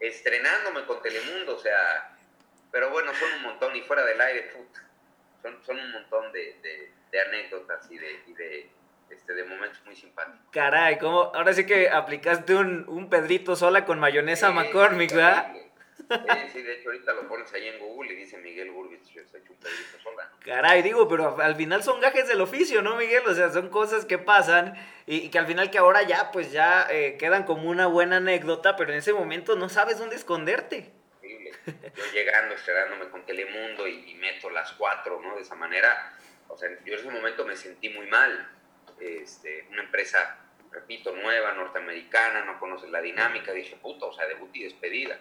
[0.00, 2.16] estrenándome con Telemundo, o sea,
[2.70, 4.80] pero bueno, son un montón y fuera del aire, puta,
[5.42, 8.70] son, son un montón de, de- de anécdotas y de, y de,
[9.10, 10.46] este, de momentos muy simpáticos.
[10.52, 11.32] Caray, ¿cómo?
[11.34, 15.52] Ahora sí que aplicaste un, un Pedrito sola con mayonesa Sí, McCormick, ¿verdad?
[16.10, 18.72] Sí, sí, de hecho ahorita lo pones ahí en Google y dice Miguel
[19.14, 20.30] yo se hecho un pedrito sola.
[20.44, 23.22] Caray, digo, pero al final son gajes del oficio, ¿no, Miguel?
[23.26, 24.74] O sea, son cosas que pasan
[25.06, 28.16] y, y que al final que ahora ya, pues ya eh, quedan como una buena
[28.16, 30.92] anécdota, pero en ese momento no sabes dónde esconderte.
[31.16, 31.52] Increíble.
[31.66, 35.36] Yo llegando, estrenándome con Telemundo y, y meto las cuatro, ¿no?
[35.36, 36.12] De esa manera,
[36.48, 38.48] o sea, yo en ese momento me sentí muy mal.
[38.98, 40.38] Este, una empresa,
[40.72, 45.18] repito, nueva, norteamericana, no conoces la dinámica, dije, puta, o sea, debut y despedida.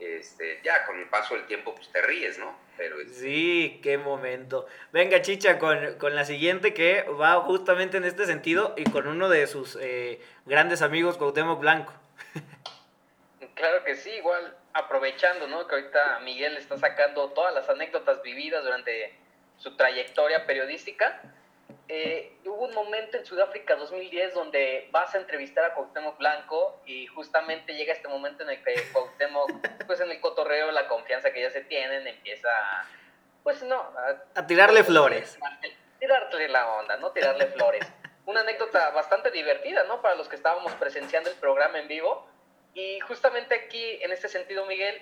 [0.00, 2.56] Este, ya con el paso del tiempo, pues te ríes, ¿no?
[2.76, 4.66] Pero es, Sí, qué momento.
[4.92, 9.28] Venga, Chicha, con, con la siguiente que va justamente en este sentido y con uno
[9.28, 11.92] de sus eh, grandes amigos, Cuauhtémoc Blanco.
[13.54, 15.66] Claro que sí, igual aprovechando, ¿no?
[15.66, 19.18] Que ahorita Miguel está sacando todas las anécdotas vividas durante
[19.56, 21.20] su trayectoria periodística.
[21.90, 27.06] Eh, hubo un momento en Sudáfrica 2010 donde vas a entrevistar a Cuauhtémoc Blanco y
[27.06, 29.50] justamente llega este momento en el que Cuauhtémoc,
[29.86, 32.86] pues en el cotorreo, la confianza que ya se tienen, empieza, a,
[33.42, 35.38] pues no, a A tirarle flores.
[35.98, 37.10] Tirarle la onda, ¿no?
[37.12, 37.86] Tirarle flores.
[38.26, 40.02] Una anécdota bastante divertida, ¿no?
[40.02, 42.28] Para los que estábamos presenciando el programa en vivo.
[42.74, 45.00] Y justamente aquí, en este sentido, Miguel,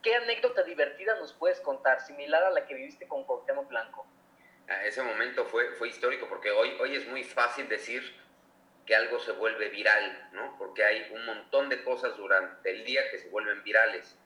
[0.00, 4.06] ¿qué anécdota divertida nos puedes contar, similar a la que viviste con Cuauhtémoc Blanco?
[4.70, 8.02] Ah, ese momento fue, fue histórico porque hoy, hoy es muy fácil decir
[8.86, 10.56] que algo se vuelve viral, ¿no?
[10.58, 14.16] Porque hay un montón de cosas durante el día que se vuelven virales.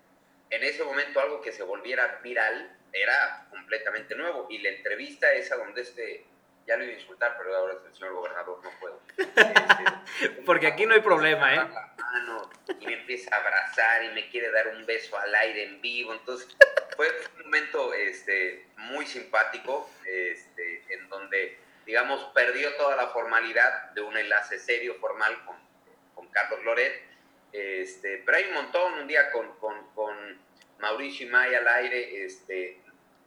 [0.50, 5.56] En ese momento algo que se volviera viral era completamente nuevo y la entrevista esa
[5.56, 6.24] donde este,
[6.66, 9.00] ya lo iba a insultar, pero ahora es el señor gobernador, no puedo.
[9.16, 11.68] Este, Porque aquí no hay problema, ¿eh?
[12.14, 12.48] Ah, no.
[12.78, 16.12] y me empieza a abrazar y me quiere dar un beso al aire en vivo.
[16.12, 16.56] Entonces,
[16.94, 24.02] fue un momento este, muy simpático, este, en donde, digamos, perdió toda la formalidad de
[24.02, 25.56] un enlace serio, formal con,
[26.14, 27.02] con Carlos Loret.
[27.50, 30.38] Este, pero hay un montón, un día con, con, con
[30.78, 32.80] Mauricio y May al aire, este,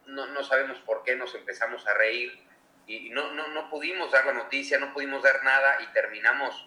[0.06, 2.40] no, no, sabemos por qué nos empezamos a reír
[2.86, 6.67] y no, no, no pudimos dar la noticia, no pudimos dar nada y terminamos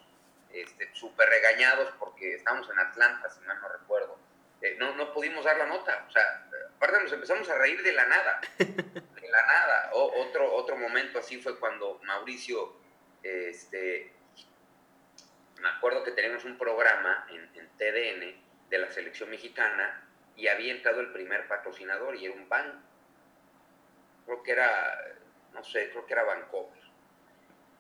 [0.92, 4.18] súper este, regañados porque estábamos en Atlanta, si mal no recuerdo.
[4.62, 6.04] Eh, no, no pudimos dar la nota.
[6.08, 8.40] O sea, aparte nos empezamos a reír de la nada.
[8.58, 9.90] De la nada.
[9.92, 12.74] O, otro, otro momento así fue cuando Mauricio,
[13.22, 14.12] este,
[15.60, 20.04] me acuerdo que teníamos un programa en, en TDN de la selección mexicana
[20.36, 22.78] y había entrado el primer patrocinador y era un banco.
[24.24, 25.16] Creo que era,
[25.52, 26.80] no sé, creo que era Vancouver.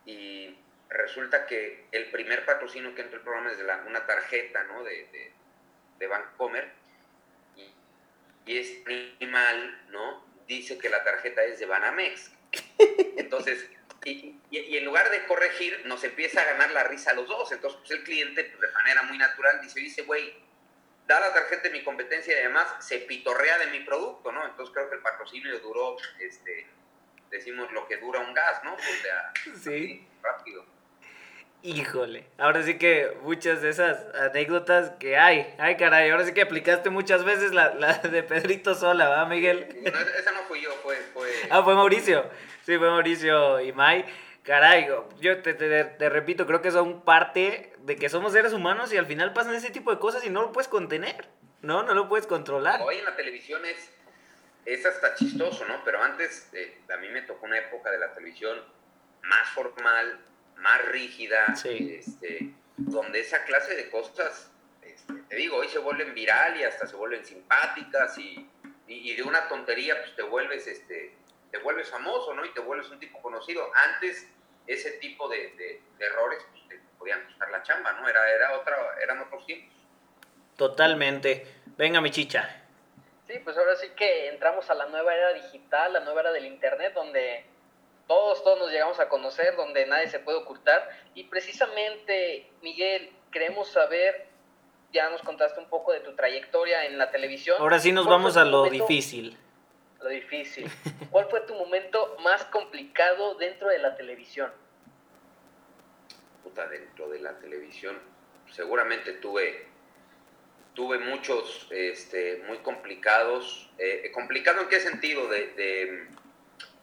[0.04, 0.58] Y
[0.90, 4.82] resulta que el primer patrocinio que entra el programa es de una tarjeta ¿no?
[4.82, 5.32] de, de,
[5.98, 6.68] de Bancomer
[7.56, 7.72] y,
[8.46, 10.26] y es animal, ¿no?
[10.46, 12.32] Dice que la tarjeta es de Banamex.
[13.16, 13.70] Entonces,
[14.04, 17.52] y, y, en lugar de corregir, nos empieza a ganar la risa a los dos.
[17.52, 20.34] Entonces, pues el cliente, pues, de manera muy natural, dice, dice, güey,
[21.06, 24.44] da la tarjeta de mi competencia y además se pitorrea de mi producto, ¿no?
[24.44, 26.66] Entonces creo que el patrocinio duró, este,
[27.30, 28.74] decimos, lo que dura un gas, ¿no?
[28.74, 30.06] O sea, sí.
[30.22, 30.64] rápido.
[31.62, 36.40] Híjole, ahora sí que muchas de esas anécdotas que hay, ay caray, ahora sí que
[36.40, 39.68] aplicaste muchas veces la, la de Pedrito Sola, ¿va Miguel?
[39.82, 41.30] No, esa no fui yo, fue, fue...
[41.50, 42.24] Ah, fue Mauricio,
[42.62, 44.06] sí, fue Mauricio y May.
[44.42, 44.88] Caray,
[45.20, 48.96] yo te, te, te, repito, creo que son parte de que somos seres humanos y
[48.96, 51.28] al final pasan ese tipo de cosas y no lo puedes contener,
[51.60, 51.82] ¿no?
[51.82, 52.80] No lo puedes controlar.
[52.80, 53.92] Hoy en la televisión es,
[54.64, 55.84] es hasta chistoso, ¿no?
[55.84, 58.58] Pero antes, eh, a mí me tocó una época de la televisión
[59.22, 60.18] más formal,
[60.60, 64.50] más rígida, este, donde esa clase de cosas,
[64.82, 68.48] este, te digo, hoy se vuelven viral y hasta se vuelven simpáticas y,
[68.86, 71.14] y, de una tontería pues te vuelves, este,
[71.50, 72.44] te vuelves famoso, ¿no?
[72.44, 73.70] Y te vuelves un tipo conocido.
[73.74, 74.26] Antes
[74.66, 78.08] ese tipo de, de, de errores pues, te podían costar la chamba, ¿no?
[78.08, 79.74] Era, era otra, eran otros tiempos.
[80.56, 81.46] Totalmente.
[81.76, 82.60] Venga, mi chicha.
[83.26, 86.46] Sí, pues ahora sí que entramos a la nueva era digital, la nueva era del
[86.46, 87.44] Internet, donde
[88.10, 90.90] todos, todos nos llegamos a conocer, donde nadie se puede ocultar.
[91.14, 94.26] Y precisamente, Miguel, queremos saber,
[94.92, 97.56] ya nos contaste un poco de tu trayectoria en la televisión.
[97.60, 99.38] Ahora sí nos vamos a lo momento, difícil.
[100.00, 100.68] Lo difícil.
[101.12, 104.50] ¿Cuál fue tu momento más complicado dentro de la televisión?
[106.42, 107.96] Puta, dentro de la televisión,
[108.50, 109.68] seguramente tuve
[110.74, 113.70] tuve muchos este, muy complicados.
[113.78, 115.28] Eh, ¿Complicado en qué sentido?
[115.28, 116.08] De, de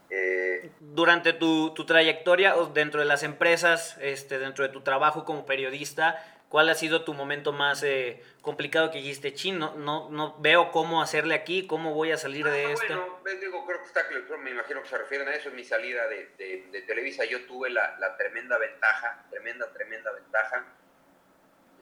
[0.09, 5.45] eh, Durante tu, tu, trayectoria dentro de las empresas, este, dentro de tu trabajo como
[5.45, 10.37] periodista, ¿cuál ha sido tu momento más eh, complicado que dijiste, chin, no, no, no,
[10.39, 13.19] veo cómo hacerle aquí, cómo voy a salir ah, de esto?
[13.21, 15.65] Bueno, digo, creo que está claro, me imagino que se refieren a eso, en mi
[15.65, 20.65] salida de, de, de Televisa yo tuve la, la, tremenda ventaja, tremenda, tremenda ventaja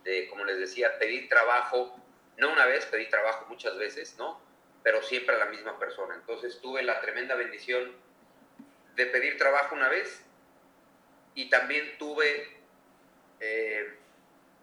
[0.03, 1.95] de, como les decía, pedir trabajo,
[2.37, 4.41] no una vez, pedí trabajo muchas veces, ¿no?
[4.83, 6.13] Pero siempre a la misma persona.
[6.13, 7.91] Entonces tuve la tremenda bendición
[8.95, 10.23] de pedir trabajo una vez
[11.33, 12.47] y también tuve,
[13.39, 13.97] eh,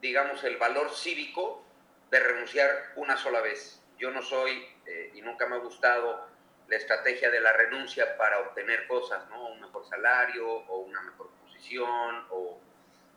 [0.01, 1.65] digamos, el valor cívico
[2.11, 3.83] de renunciar una sola vez.
[3.99, 6.27] Yo no soy eh, y nunca me ha gustado
[6.69, 9.49] la estrategia de la renuncia para obtener cosas, ¿no?
[9.49, 12.59] Un mejor salario o una mejor posición o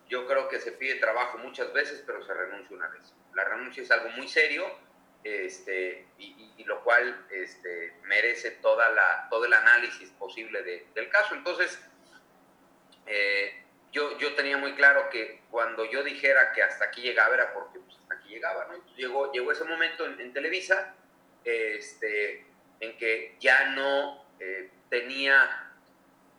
[0.08, 3.12] yo creo que se pide trabajo muchas veces, pero se renuncia una vez.
[3.34, 4.64] La renuncia es algo muy serio
[5.26, 11.34] este, y, lo cual este, merece toda la, todo el análisis posible de, del caso.
[11.34, 11.78] Entonces,
[13.06, 13.62] eh,
[13.92, 17.78] yo, yo tenía muy claro que cuando yo dijera que hasta aquí llegaba era porque
[17.78, 18.66] pues, hasta aquí llegaba.
[18.66, 18.84] ¿no?
[18.96, 20.94] llegó, llegó ese momento en, en Televisa
[21.46, 22.44] este,
[22.80, 25.70] en que ya no eh, tenía,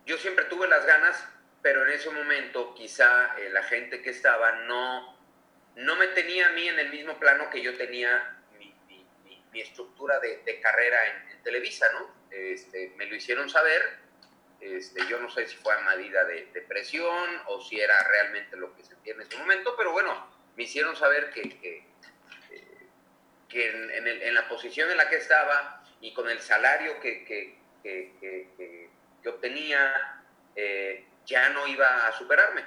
[0.06, 1.26] yo siempre tuve las ganas,
[1.62, 5.18] pero en ese momento quizá eh, la gente que estaba no,
[5.76, 8.37] no me tenía a mí en el mismo plano que yo tenía
[9.58, 12.14] mi estructura de, de carrera en, Televisa, ¿no?
[12.30, 13.80] Este, me lo hicieron saber,
[14.60, 18.76] este, yo no sé si fue a medida de, presión o si era realmente lo
[18.76, 21.86] que sentía en ese momento, pero bueno, me hicieron saber que, que,
[23.48, 27.58] que en, en, la posición en la que estaba y con el salario que, que
[29.28, 30.22] obtenía,
[30.54, 32.64] eh, ya no iba a superarme.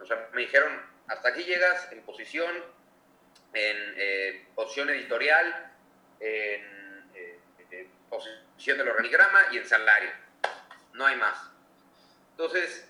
[0.00, 0.72] O sea, me dijeron,
[1.08, 2.50] hasta aquí llegas en posición,
[3.52, 5.73] en eh, posición editorial,
[6.20, 7.38] en, eh,
[8.08, 10.10] posición del organigrama y en salario.
[10.92, 11.50] No hay más.
[12.30, 12.88] Entonces,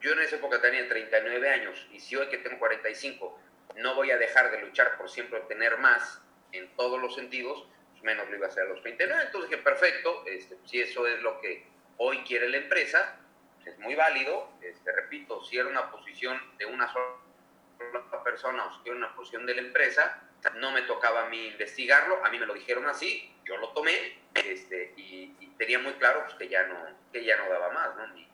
[0.00, 3.38] yo en esa época tenía 39 años y si hoy que tengo 45
[3.76, 6.20] no voy a dejar de luchar por siempre obtener más
[6.52, 9.22] en todos los sentidos, pues menos lo iba a hacer a los 29.
[9.26, 11.66] Entonces dije, perfecto, este, si eso es lo que
[11.98, 13.16] hoy quiere la empresa,
[13.64, 14.50] es muy válido.
[14.62, 19.46] Este, repito, si era una posición de una sola persona o si era una posición
[19.46, 20.22] de la empresa,
[20.56, 23.92] no me tocaba a mí investigarlo, a mí me lo dijeron así, yo lo tomé
[24.34, 26.76] este, y, tenía muy claro pues, que, ya no,
[27.12, 28.14] que ya no daba más, ¿no?
[28.14, 28.26] Mi,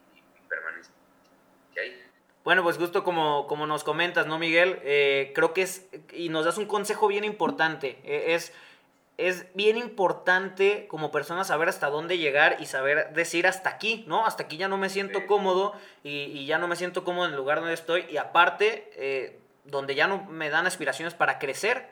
[0.48, 0.92] permanencia
[1.76, 2.00] ahí.
[2.44, 4.78] Bueno, pues justo como, como nos comentas, ¿no, Miguel?
[4.84, 8.52] Eh, creo que es, y nos das un consejo bien importante, e, es
[9.18, 14.26] es bien importante como persona saber hasta dónde llegar y saber decir hasta aquí, ¿no?
[14.26, 17.36] Hasta aquí ya no me siento cómodo y, ya no me siento cómodo en el
[17.36, 21.88] lugar donde estoy y aparte, eh, donde ya no me dan aspiraciones para crecer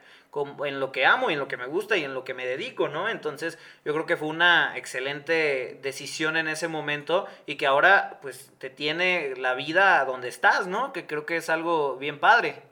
[0.65, 2.47] en lo que amo y en lo que me gusta y en lo que me
[2.47, 3.09] dedico, ¿no?
[3.09, 8.53] Entonces yo creo que fue una excelente decisión en ese momento y que ahora pues
[8.59, 10.93] te tiene la vida donde estás, ¿no?
[10.93, 12.63] Que creo que es algo bien padre.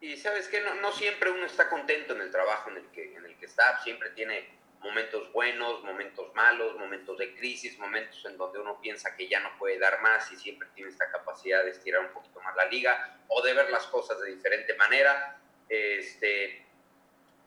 [0.00, 3.14] Y sabes que no, no, siempre uno está contento en el trabajo en el, que,
[3.14, 4.48] en el que está, siempre tiene
[4.80, 9.56] momentos buenos, momentos malos, momentos de crisis, momentos en donde uno piensa que ya no
[9.58, 13.16] puede dar más y siempre tiene esta capacidad de estirar un poquito más la liga
[13.28, 15.38] o de ver las cosas de diferente manera.
[15.68, 16.66] Este,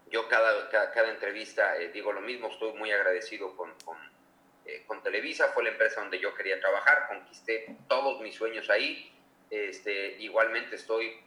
[0.07, 3.73] yo cada, cada, entrevista eh, digo lo mismo, estoy muy agradecido con,
[4.65, 9.11] eh, con, Televisa, fue la empresa donde yo quería trabajar, conquisté todos mis sueños ahí.
[9.49, 11.19] Este, igualmente estoy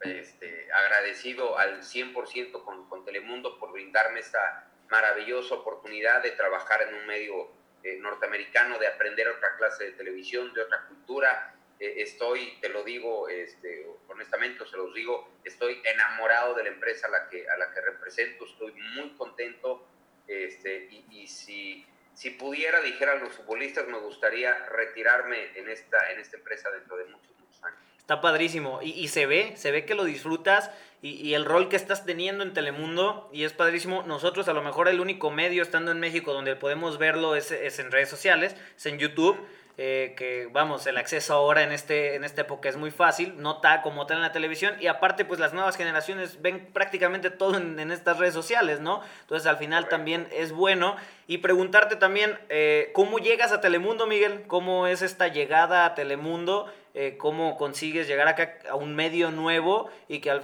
[0.00, 6.94] este, agradecido al 100% con, con, Telemundo por brindarme esta maravillosa oportunidad de trabajar en
[6.94, 7.50] un medio
[7.82, 11.54] eh, norteamericano, de aprender otra clase de televisión, de otra cultura.
[11.80, 17.06] Eh, estoy, te lo digo este, honestamente, se los digo, estoy enamorado de la empresa
[17.06, 19.86] a la que, a la que represento, estoy muy contento
[20.26, 26.20] este, y, si, si pudiera, dijera a los futbolistas, me gustaría retirarme en esta, en
[26.20, 27.78] esta empresa dentro de muchos, muchos años.
[27.96, 28.80] Está padrísimo.
[28.82, 32.52] Y, se ve, se ve que lo disfrutas y, el rol que estás teniendo en
[32.52, 34.02] Telemundo y es padrísimo.
[34.02, 37.78] Nosotros a lo mejor el único medio estando en México donde podemos verlo es, es
[37.78, 39.38] en redes sociales, es en YouTube.
[39.80, 43.52] Eh, que vamos, el acceso ahora en, este, en esta época es muy fácil, no
[43.52, 47.56] está como tal en la televisión y aparte pues las nuevas generaciones ven prácticamente todo
[47.56, 49.04] en, estas redes sociales, ¿no?
[49.20, 50.96] Entonces al final también es bueno
[51.28, 56.74] y preguntarte también eh, cómo llegas a Telemundo, Miguel, cómo es esta llegada a Telemundo,
[56.94, 60.40] eh, cómo consigues llegar acá a un medio nuevo y que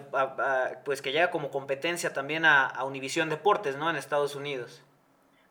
[0.85, 3.91] pues que llega como competencia también a, a Univisión Deportes, ¿no?
[3.91, 4.85] En Estados Unidos.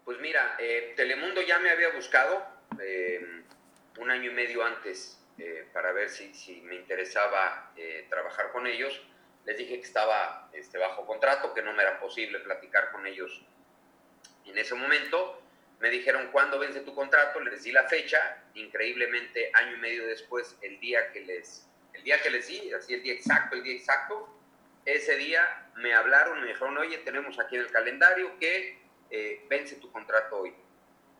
[0.05, 0.55] Pues mira,
[0.95, 2.53] Telemundo ya me había buscado
[3.97, 9.01] un año y medio antes eh, para ver si, me interesaba eh, trabajar con ellos.
[9.45, 13.45] Les dije que estaba este, bajo contrato, que no me era posible platicar con ellos
[14.45, 15.41] en ese momento.
[15.79, 17.39] Me dijeron, ¿cuándo vence tu contrato?
[17.41, 18.43] Les di la fecha.
[18.53, 22.93] Increíblemente, año y medio después, el día que les, el día que les di, así
[22.93, 24.29] el día exacto, el día exacto,
[24.85, 28.79] ese día me hablaron me dijeron, oye, tenemos aquí en el calendario que
[29.09, 30.53] eh, vence tu contrato hoy.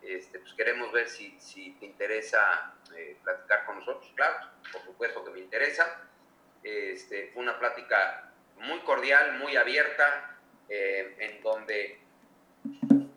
[0.06, 4.12] Este, pues queremos ver si, si te interesa eh, platicar con nosotros.
[4.16, 4.36] Claro,
[4.72, 6.10] por supuesto que me interesa.
[6.62, 10.38] Este, fue una plática muy cordial, muy abierta,
[10.68, 12.00] eh, en donde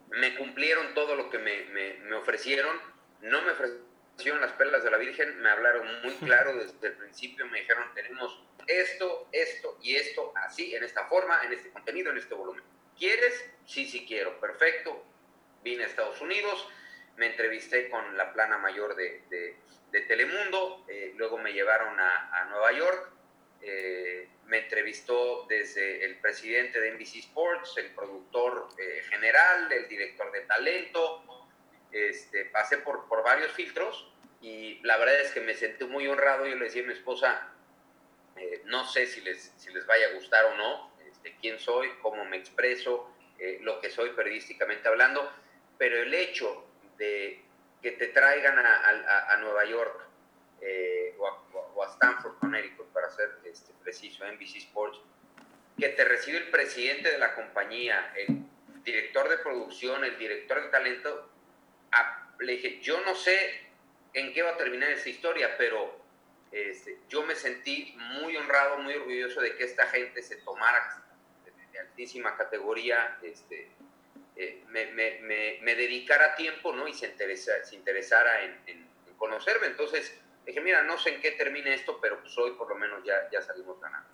[0.09, 2.79] me cumplieron todo lo que me, me, ofrecieron.
[3.21, 7.45] No me ofrecieron las perlas de la Virgen, me hablaron muy claro desde el principio,
[7.47, 12.17] me dijeron, tenemos esto, esto y esto, así, en esta forma, en este contenido, en
[12.17, 12.63] este volumen.
[12.97, 13.51] ¿Quieres?
[13.65, 14.39] Sí, sí quiero.
[14.39, 15.03] Perfecto
[15.67, 16.65] vine a Estados Unidos,
[17.17, 19.55] me entrevisté con la plana mayor de, de,
[20.07, 23.11] Telemundo, eh, luego me llevaron a, a Nueva York,
[23.61, 30.31] eh, me entrevistó desde el presidente de NBC Sports, el productor eh, general, el director
[30.31, 31.49] de talento,
[31.91, 36.45] este, pasé por, por varios filtros y la verdad es que me sentí muy honrado,
[36.45, 37.53] yo le decía a mi esposa,
[38.65, 42.23] no sé si les, si les vaya a gustar o no, este, quién soy, cómo
[42.23, 43.11] me expreso,
[43.61, 45.31] lo que soy periodísticamente hablando,
[45.77, 46.65] pero el hecho
[46.97, 47.43] de
[47.81, 50.01] que te traigan a, Nueva York
[50.61, 54.99] eh, o, a, Stanford, Connecticut, para ser este, preciso, NBC Sports,
[55.77, 58.43] que te recibe el presidente de la compañía, el
[58.83, 61.29] director de producción, el director de talento,
[62.39, 63.67] le dije, yo no sé
[64.13, 65.99] en qué va a terminar esta historia, pero
[66.51, 71.03] este, yo me sentí muy honrado, muy orgulloso de que esta gente se tomara
[71.45, 73.69] de, altísima categoría este,
[74.37, 76.87] eh, me, me, me, dedicara tiempo ¿no?
[76.87, 79.67] y se, interesa, se interesara en, conocerme.
[79.67, 80.15] Entonces
[80.45, 83.29] dije, mira, no sé en qué termine esto, pero pues hoy por lo menos ya,
[83.31, 84.09] ya salimos ganando.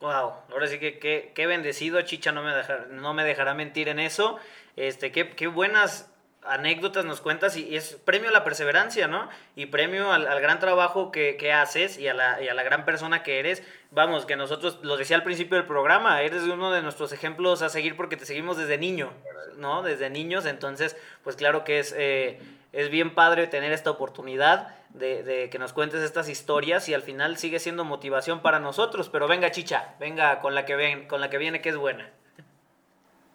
[0.00, 0.98] Wow, ahora sí que
[1.34, 4.38] qué, bendecido, Chicha no me, dejar, no me dejará mentir en eso.
[4.76, 6.13] Este, qué, qué buenas
[6.46, 9.28] anécdotas nos cuentas y, es premio a la perseverancia, ¿no?
[9.56, 13.62] Y premio al, gran trabajo que, haces y a, la, gran persona que eres.
[13.90, 17.68] Vamos, que nosotros, lo decía al principio del programa, eres uno de nuestros ejemplos a
[17.68, 19.12] seguir porque te seguimos desde niño,
[19.56, 19.82] ¿no?
[19.82, 22.40] Desde niños, entonces, pues claro que es, eh,
[22.72, 27.02] es bien padre tener esta oportunidad de, de, que nos cuentes estas historias y al
[27.02, 29.08] final sigue siendo motivación para nosotros.
[29.08, 32.10] Pero venga, chicha, venga con la que, ven, con la que viene que es buena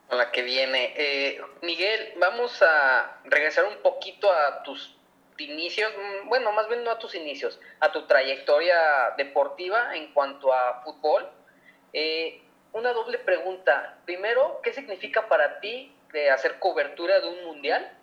[0.09, 0.93] con la que viene.
[0.97, 4.95] Eh, Miguel, vamos a regresar un poquito a tus
[5.37, 10.51] inicios, mm, bueno, más bien no a tus inicios, a tu trayectoria deportiva en cuanto
[10.51, 11.29] a fútbol.
[11.93, 12.41] Eh,
[12.73, 13.99] una doble pregunta.
[14.05, 17.95] Primero, ¿qué significa para ti de hacer cobertura de un mundial?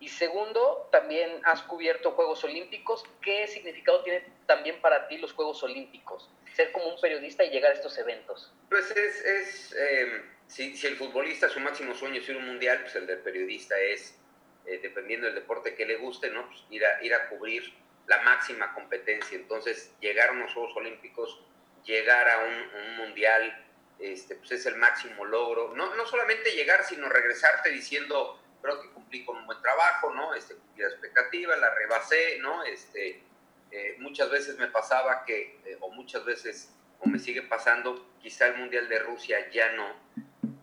[0.00, 3.04] Y segundo, también has cubierto Juegos Olímpicos.
[3.20, 6.30] ¿Qué significado tiene también para ti los Juegos Olímpicos?
[6.54, 8.52] Ser como un periodista y llegar a estos eventos.
[8.68, 12.46] Pues es, es eh, si, si, el futbolista su máximo sueño es ir a un
[12.46, 14.18] mundial, pues el del periodista es,
[14.66, 16.46] eh, dependiendo del deporte que le guste, ¿no?
[16.46, 17.72] Pues ir, a, ir a cubrir
[18.06, 19.36] la máxima competencia.
[19.36, 21.40] Entonces, llegar a unos Juegos Olímpicos,
[21.84, 23.66] llegar a un, un mundial,
[23.98, 25.74] este, pues es el máximo logro.
[25.74, 30.34] No, no solamente llegar, sino regresarte diciendo creo que cumplí con un buen trabajo, ¿no?
[30.34, 32.64] Este, cumplí la expectativa, la rebasé, ¿no?
[32.64, 33.22] Este,
[33.70, 38.48] eh, muchas veces me pasaba que, eh, o muchas veces, o me sigue pasando, quizá
[38.48, 39.94] el Mundial de Rusia ya no,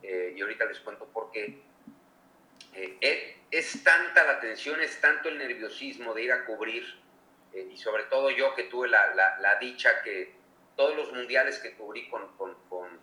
[0.08, 1.62] eh, y ahorita les cuento por qué.
[3.52, 6.84] es tanta la tensión, es tanto el nerviosismo de ir a cubrir,
[7.54, 10.36] y sobre todo yo que tuve la, la, dicha que
[10.76, 12.56] todos los mundiales que cubrí con, con,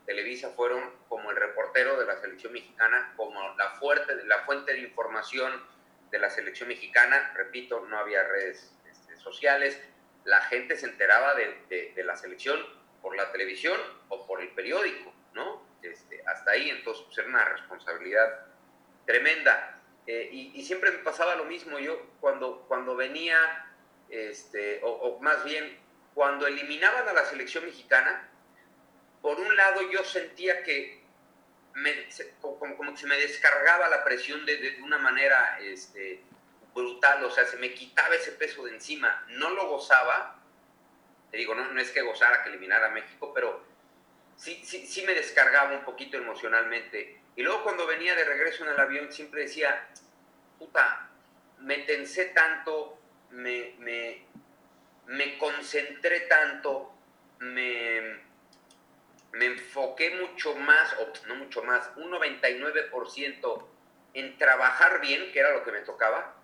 [0.04, 4.80] Televisa fueron como el reportero de la selección mexicana, como la, fuerte, la fuente de
[4.80, 5.52] información
[6.10, 7.32] de la selección mexicana.
[7.34, 9.80] Repito, no había redes este, sociales.
[10.24, 12.60] La gente se enteraba de, de, la selección
[13.00, 13.78] por la televisión
[14.08, 15.61] o por el periódico, ¿no?
[15.82, 18.46] Este, hasta ahí, entonces, pues, era una responsabilidad
[19.06, 19.80] tremenda.
[20.06, 21.78] Eh, y, y, siempre me pasaba lo mismo.
[21.78, 23.66] Yo, cuando, cuando venía,
[24.08, 25.78] este, o, o más bien,
[26.14, 28.28] cuando eliminaban a la selección mexicana,
[29.20, 31.02] por un lado yo sentía que
[32.40, 36.22] como, que se me descargaba la presión de, una manera este,
[36.74, 40.38] brutal, o sea, se me quitaba ese peso de encima, no lo gozaba,
[41.30, 43.64] te digo, no, no es que gozara que eliminara a México, pero
[44.36, 47.20] sí, sí, sí me descargaba un poquito emocionalmente.
[47.36, 49.88] Y luego cuando venía de regreso en el avión siempre decía,
[50.58, 51.10] puta,
[51.60, 52.98] me tensé tanto,
[53.30, 54.26] me, me,
[55.06, 56.94] me concentré tanto,
[57.38, 58.20] me,
[59.32, 63.66] me enfoqué mucho más, o no mucho más, un 99%
[64.14, 66.36] en trabajar bien, que era lo que me tocaba,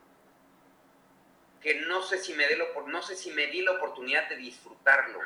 [1.61, 2.55] que no sé si me, di
[2.86, 5.20] no sé si me di la oportunidad de disfrutarlo,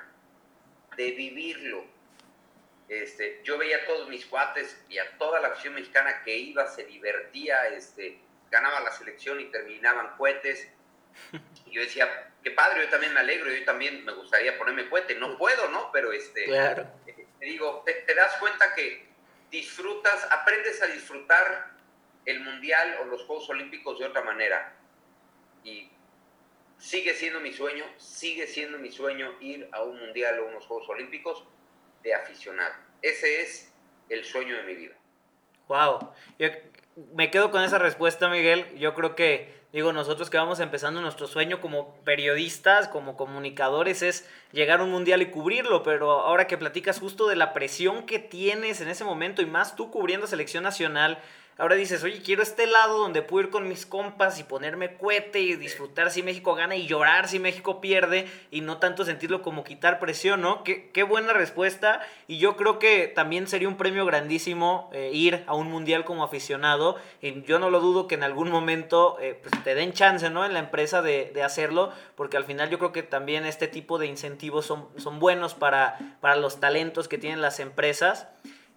[0.96, 1.84] de vivirlo.
[2.92, 6.66] Este, yo veía a todos mis cuates y a toda la afición mexicana que iba,
[6.66, 8.18] se divertía, este,
[8.50, 10.68] ganaba la selección y terminaban cohetes.
[11.66, 15.14] Y yo decía, qué padre, yo también me alegro, yo también me gustaría ponerme cohete,
[15.14, 15.90] no puedo, ¿no?
[15.90, 16.86] Pero este, claro.
[17.06, 19.08] te digo, te, das cuenta que
[19.50, 21.70] disfrutas, aprendes a disfrutar
[22.26, 24.76] el Mundial o los Juegos Olímpicos de otra manera.
[25.64, 25.90] Y
[26.76, 30.90] sigue siendo mi sueño, sigue siendo mi sueño ir a un Mundial o unos Juegos
[30.90, 31.46] Olímpicos
[32.02, 32.74] de aficionado.
[33.00, 33.72] Ese es
[34.08, 34.94] el sueño de mi vida.
[35.68, 36.12] Wow.
[36.38, 36.48] Yo
[37.14, 38.66] me quedo con esa respuesta, Miguel.
[38.78, 44.28] Yo creo que Digo, nosotros que vamos empezando nuestro sueño como periodistas, como comunicadores, es
[44.52, 48.18] llegar a un mundial y cubrirlo, pero ahora que platicas justo de la presión que
[48.18, 51.18] tienes en ese momento y más tú cubriendo selección nacional,
[51.58, 55.40] Ahora dices, oye, quiero este lado donde puedo ir con mis compas y ponerme cuete
[55.40, 59.62] y disfrutar si México gana y llorar si México pierde y no tanto sentirlo como
[59.62, 60.64] quitar presión, ¿no?
[60.64, 65.44] Qué, qué buena respuesta y yo creo que también sería un premio grandísimo eh, ir
[65.46, 69.38] a un mundial como aficionado y yo no lo dudo que en algún momento eh,
[69.40, 70.46] pues, te den chance, ¿no?
[70.46, 73.98] En la empresa de, de, hacerlo porque al final yo creo que también este tipo
[73.98, 78.28] de incentivos son, son buenos para, para los talentos que tienen las empresas.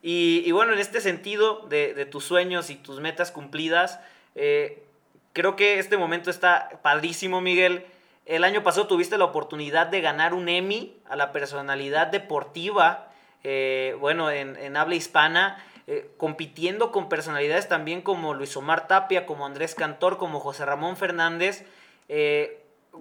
[0.08, 4.00] Y, bueno, en este sentido de, tus sueños y tus metas cumplidas,
[4.36, 4.84] eh,
[5.34, 7.88] creo que este momento está padrísimo, Miguel.
[8.28, 13.08] El año pasado tuviste la oportunidad de ganar un Emmy a la personalidad deportiva,
[13.44, 19.48] eh, bueno, en, habla hispana, eh, compitiendo con personalidades también como Luis Omar Tapia, como
[19.48, 21.66] Andrés Cantor, como José Ramón Fernández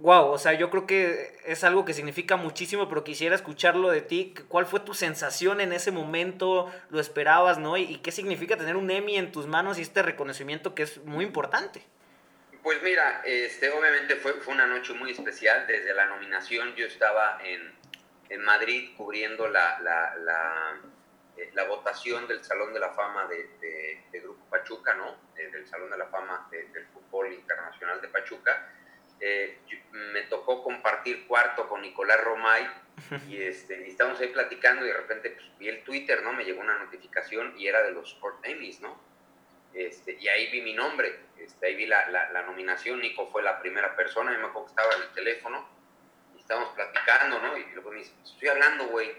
[0.01, 4.03] wow, o sea, yo creo que es algo que significa muchísimo, pero quisiera escucharlo de
[4.03, 4.34] ti.
[4.49, 6.72] ¿Cuál fue tu sensación en ese momento?
[6.90, 7.76] ¿Lo esperabas, no?
[7.76, 11.24] ¿Y, qué significa tener un Emmy en tus manos y este reconocimiento que es muy
[11.24, 11.82] importante?
[12.62, 15.66] Pues mira, este, obviamente fue, fue una noche muy especial.
[15.66, 17.72] Desde la nominación yo estaba en,
[18.30, 20.80] en Madrid cubriendo la, la, la,
[21.36, 23.51] eh, votación del Salón de la Fama de,
[24.11, 25.16] de, Grupo Pachuca, ¿no?
[25.34, 28.73] del Salón de la Fama del Fútbol Internacional de Pachuca.
[29.26, 29.58] Eh,
[29.90, 32.68] me tocó compartir cuarto con Nicolás Romay
[33.26, 36.34] y, este, estábamos ahí platicando y de repente pues, vi el Twitter, ¿no?
[36.34, 39.00] Me llegó una notificación y era de los Sport Emmys, ¿no?
[39.72, 43.60] Este, y ahí vi mi nombre, este, ahí vi la, la, nominación, Nico fue la
[43.60, 45.68] primera persona, yo me acuerdo que estaba en el teléfono
[46.36, 47.56] y estábamos platicando, ¿no?
[47.56, 49.10] Y luego me dice, estoy hablando, güey.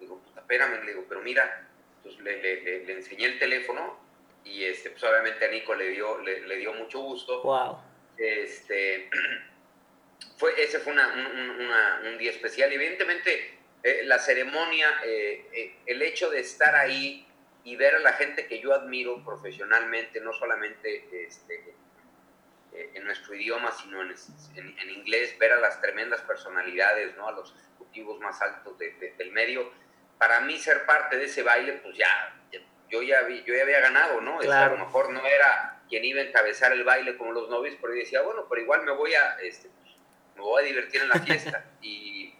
[0.00, 1.68] Digo, puta, espérame, le digo, pero mira,
[1.98, 3.96] entonces le, le, le, enseñé el teléfono
[4.44, 7.42] y este, pues obviamente a Nico le dio, le, dio mucho gusto.
[7.42, 7.78] Wow.
[8.18, 9.10] Este,
[10.38, 12.72] fue, ese fue una, un día especial.
[12.72, 17.26] Evidentemente, eh, la ceremonia, eh, eh, el hecho de estar ahí
[17.64, 21.74] y ver a la gente que yo admiro profesionalmente, no solamente este,
[22.72, 24.14] en nuestro idioma, sino en,
[24.56, 27.28] en, inglés, ver a las tremendas personalidades, ¿no?
[27.28, 29.70] a los ejecutivos más altos del medio.
[30.18, 32.34] Para mí ser parte de ese baile, pues ya,
[32.88, 34.40] yo ya, yo ya había ganado, ¿no?
[34.40, 37.76] Este, a lo mejor no era quien iba a encabezar el baile como los novios,
[37.80, 39.68] pero yo decía, bueno, pero igual me voy a, este,
[40.34, 41.64] me voy a divertir en la fiesta.
[41.82, 42.34] y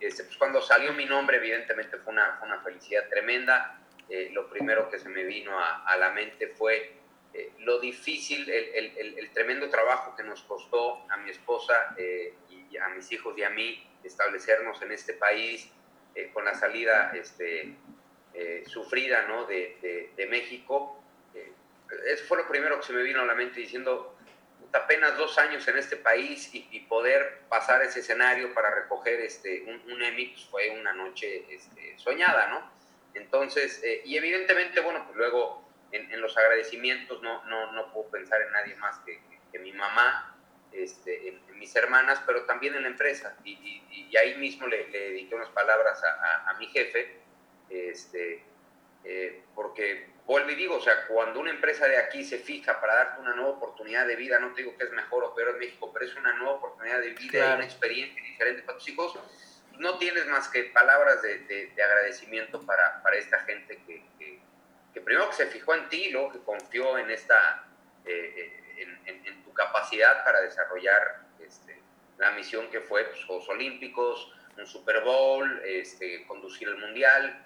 [0.00, 3.80] este, pues cuando salió mi nombre, evidentemente fue una, una felicidad tremenda.
[4.08, 6.92] Eh, lo primero que se me vino a, a la mente fue
[7.34, 12.34] eh, lo difícil, el, el, el, tremendo trabajo que nos costó a mi esposa eh,
[12.48, 15.72] y a mis hijos y a mí establecernos en este país
[16.32, 17.74] con la salida este,
[18.64, 19.44] sufrida ¿no?
[19.44, 21.02] de, de, de México.
[22.06, 24.16] Eso fue lo primero que se me vino a la mente diciendo,
[24.72, 29.92] apenas dos años en este país y, poder pasar ese escenario para recoger este, un,
[29.92, 32.70] un Emmy pues, fue una noche este, soñada, ¿no?
[33.14, 38.40] Entonces, eh, y evidentemente, bueno, pues luego en, los agradecimientos no, no, no, puedo pensar
[38.42, 39.20] en nadie más que,
[39.58, 40.36] mi mamá,
[40.70, 43.36] este, en, mis hermanas, pero también en la empresa.
[43.42, 47.20] Y, y, ahí mismo le, dediqué unas palabras a, mi jefe,
[47.70, 48.44] este,
[49.08, 52.96] eh, porque vuelvo y digo, o sea, cuando una empresa de aquí se fija para
[52.96, 55.58] darte una nueva oportunidad de vida, no te digo que es mejor o peor en
[55.60, 59.16] México, pero es una nueva oportunidad de vida y una experiencia diferente para tus hijos,
[59.78, 65.28] no tienes más que palabras de, de, agradecimiento para, para, esta gente que, que, primero
[65.28, 67.64] que se fijó en ti luego que confió en esta,
[68.04, 68.34] eh,
[68.78, 71.80] eh, en, en, tu capacidad para desarrollar este,
[72.18, 77.45] la misión que fue pues, Juegos Olímpicos, un Super Bowl, este, conducir el Mundial.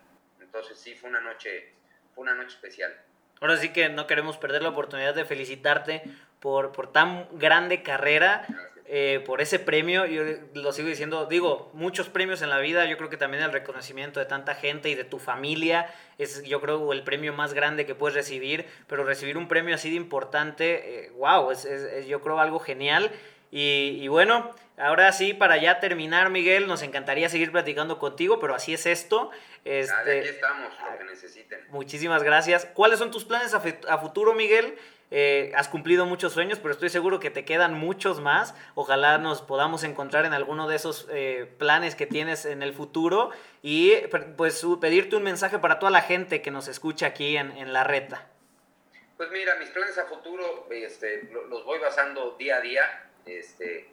[0.52, 1.72] Entonces sí, fue una noche
[2.14, 2.92] fue una noche especial.
[3.40, 6.02] Ahora sí que no queremos perder la oportunidad de felicitarte
[6.40, 8.46] por, por tan grande carrera,
[8.86, 10.06] eh, por ese premio.
[10.06, 10.24] Yo
[10.54, 14.18] lo sigo diciendo, digo, muchos premios en la vida, yo creo que también el reconocimiento
[14.18, 15.88] de tanta gente y de tu familia
[16.18, 19.88] es, yo creo, el premio más grande que puedes recibir, pero recibir un premio así
[19.88, 23.12] de importante, wow, eh, es, es, yo creo algo genial.
[23.50, 28.54] Y, y, bueno, ahora sí, para ya terminar, Miguel, nos encantaría seguir platicando contigo, pero
[28.54, 29.30] así es esto.
[29.64, 31.60] Este, aquí estamos, lo que necesiten.
[31.70, 32.66] Muchísimas gracias.
[32.74, 34.78] ¿Cuáles son tus planes a, futuro, Miguel?
[35.12, 38.54] Eh, has cumplido muchos sueños, pero estoy seguro que te quedan muchos más.
[38.76, 43.30] Ojalá nos podamos encontrar en alguno de esos eh, planes que tienes en el futuro
[43.60, 43.96] y
[44.36, 47.82] pues pedirte un mensaje para toda la gente que nos escucha aquí en, en la
[47.82, 48.28] reta.
[49.16, 53.90] Pues mira, mis planes a futuro este, los voy basando día a día este,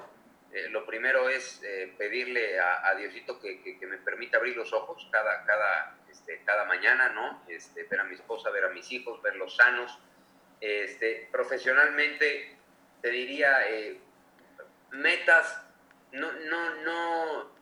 [0.52, 5.46] eh, lo primero es eh, pedirle a, Diosito que, me permita abrir los ojos cada,
[5.46, 7.44] cada, este, cada mañana, ¿no?
[7.48, 10.00] Este, ver a mi esposa, ver a mis hijos, verlos sanos.
[10.60, 12.58] Este, profesionalmente,
[13.02, 14.00] te diría, eh,
[14.92, 15.64] metas,
[16.14, 17.58] no, no, no,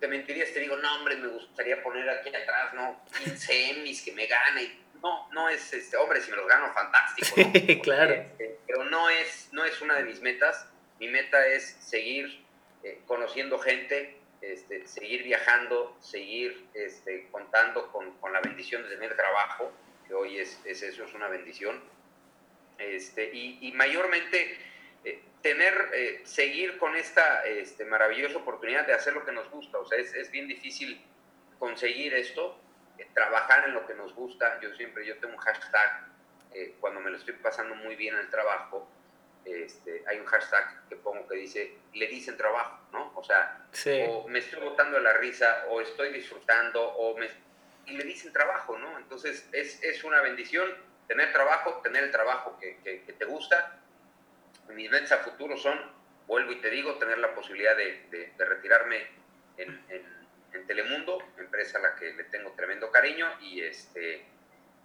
[0.00, 3.04] te mentirías, te digo, no, hombre, me gustaría poner aquí atrás, ¿no?
[3.22, 4.82] 15 Emmys que me gane.
[5.02, 7.36] No, no es, este, hombre, si me los gano, fantástico.
[7.82, 8.14] claro.
[8.14, 10.66] Este, pero no es, no es una de mis metas
[10.98, 12.44] mi meta es seguir
[12.82, 19.72] eh, conociendo gente, este, seguir viajando, seguir este, contando con, la bendición de tener trabajo,
[20.06, 21.82] que hoy es, es eso, es una bendición,
[22.76, 24.58] este, y, mayormente
[25.04, 27.42] eh, tener, eh, seguir con esta
[27.86, 31.00] maravillosa oportunidad de hacer lo que nos gusta, o sea, es, bien difícil
[31.58, 32.60] conseguir esto,
[33.14, 36.08] trabajar en lo que nos gusta, yo siempre, yo tengo un hashtag,
[36.80, 38.88] cuando me lo estoy pasando muy bien en el trabajo,
[39.44, 43.12] este, hay un hashtag que pongo que dice, le dicen trabajo, ¿no?
[43.14, 43.66] O sea,
[44.08, 47.28] o me estoy botando la risa, o estoy disfrutando, o me...
[47.86, 48.98] Y le dicen trabajo, ¿no?
[48.98, 50.74] Entonces es, es una bendición
[51.06, 53.78] tener trabajo, tener el trabajo que, que, te gusta.
[54.70, 55.78] Mis metas a futuro son,
[56.26, 59.06] vuelvo y te digo, tener la posibilidad de, de, retirarme
[59.58, 60.24] en, en,
[60.66, 64.24] Telemundo, empresa a la que le tengo tremendo cariño, y, este,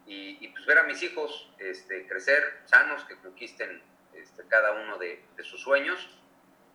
[0.08, 3.82] y, y pues ver a mis hijos este, crecer sanos, que conquisten
[4.14, 6.10] este, cada uno de, sus sueños.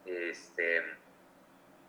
[0.06, 0.82] Este,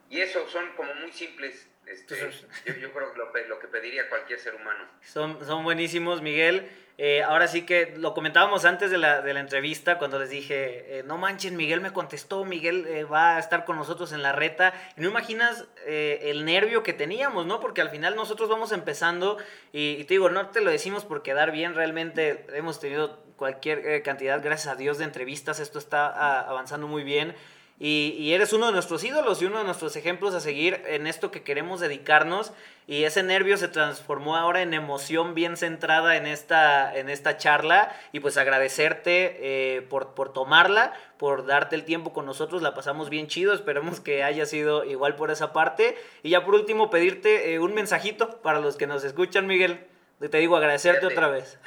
[0.09, 1.69] y eso son como muy simples.
[1.85, 4.85] Este, yo, yo, creo que lo, lo, que pediría cualquier ser humano.
[5.01, 6.69] Son, son buenísimos, Miguel.
[6.97, 10.99] Eh, ahora sí que lo comentábamos antes de la, de la entrevista cuando les dije,
[10.99, 14.31] eh, no manchen, Miguel me contestó, Miguel eh, va a estar con nosotros en la
[14.31, 14.73] reta.
[14.95, 17.59] Y no imaginas el nervio que teníamos, ¿no?
[17.59, 19.37] Porque al final nosotros vamos empezando
[19.73, 24.41] y, te digo, no te lo decimos por quedar bien, realmente hemos tenido cualquier cantidad,
[24.43, 27.36] gracias a Dios, de entrevistas, esto está ah, avanzando muy bien.
[27.77, 31.29] Y, eres uno de nuestros ídolos y uno de nuestros ejemplos a seguir en esto
[31.29, 32.53] que queremos dedicarnos.
[32.88, 37.93] Y ese nervio se transformó ahora en emoción bien centrada en esta, en esta charla.
[38.13, 42.61] Y pues agradecerte eh, por, por tomarla, por darte el tiempo con nosotros.
[42.61, 43.53] La pasamos bien chido.
[43.53, 45.97] Esperemos que haya sido igual por esa parte.
[46.23, 49.86] Y ya por último, pedirte eh, un mensajito para los que nos escuchan, Miguel.
[50.20, 51.59] Te digo, agradecerte otra vez.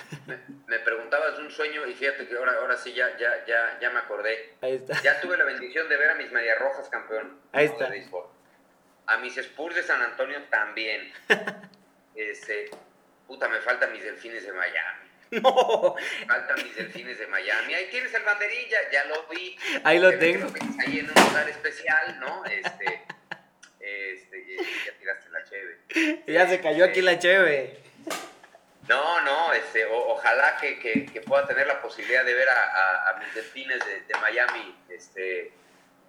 [0.67, 3.99] Me, preguntabas un sueño y fíjate que ahora, ahora sí ya, ya, ya, ya me
[3.99, 4.55] acordé.
[4.63, 5.01] Ahí está.
[5.03, 7.39] Ya tuve la bendición de ver a mis Medias Rojas campeón.
[7.53, 7.91] Ahí está.
[9.07, 11.13] A mis Spurs de San Antonio también.
[12.15, 12.71] este,
[13.27, 15.09] puta, me faltan mis delfines de Miami.
[15.31, 15.95] No.
[16.27, 17.75] Faltan mis delfines de Miami.
[17.75, 19.59] Ahí tienes el banderilla, ya lo vi.
[19.85, 20.51] Ahí lo tengo.
[20.81, 22.47] ahí en un lugar especial, ¿no?
[22.47, 23.03] Este,
[23.79, 26.23] este, ya tiraste la cheve.
[26.27, 27.79] Ya se cayó aquí la cheve.
[28.89, 33.35] No, no, este, ojalá que, que, pueda tener la posibilidad de ver a, a, mis
[33.35, 35.53] delfines de, de, Miami, este,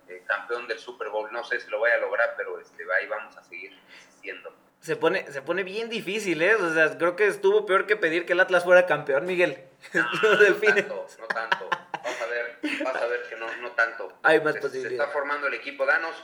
[0.07, 1.29] eh, campeón del Super Bowl.
[1.31, 4.55] No sé si lo voy a lograr, pero este, ahí vamos a seguir insistiendo.
[4.79, 6.55] Se pone, se pone bien difícil, ¿eh?
[6.55, 9.65] O sea, creo que estuvo peor que pedir que el Atlas fuera campeón, Miguel.
[9.93, 11.69] No, no tanto, no tanto.
[12.03, 14.19] Vas a ver, vas a ver que no, no tanto.
[14.23, 15.85] Hay más se, se está formando el equipo.
[15.85, 16.15] Danos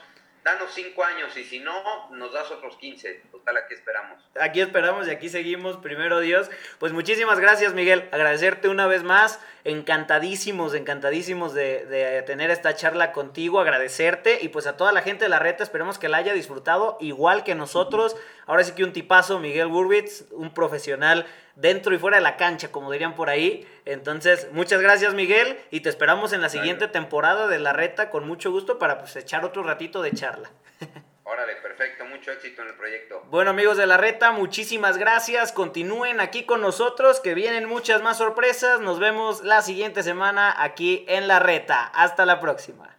[0.46, 3.24] danos cinco años y si no, nos das otros 15.
[3.32, 4.20] Total, aquí esperamos.
[4.40, 6.52] Aquí esperamos y aquí seguimos, primero Dios.
[6.78, 8.08] Pues muchísimas gracias, Miguel.
[8.12, 9.40] Agradecerte una vez más.
[9.64, 13.60] Encantadísimos, encantadísimos de, tener esta charla contigo.
[13.60, 17.00] Agradecerte y pues a toda la gente de la reta, esperemos que la haya disfrutado
[17.02, 18.16] igual que nosotros.
[18.46, 21.26] Ahora sí que un tipazo, Miguel Burbitz, un profesional
[21.56, 23.68] dentro y fuera de la cancha, como dirían por ahí.
[23.86, 28.28] Entonces, muchas gracias Miguel y te esperamos en la siguiente temporada de La Reta con
[28.28, 30.52] mucho gusto para pues echar otro ratito de charla.
[31.24, 33.24] Órale, perfecto, mucho éxito en el proyecto.
[33.32, 38.20] Bueno amigos de La Reta, muchísimas gracias, continúen aquí con nosotros, que vienen muchas más
[38.20, 42.96] sorpresas, nos vemos la siguiente semana aquí en La Reta, hasta la próxima.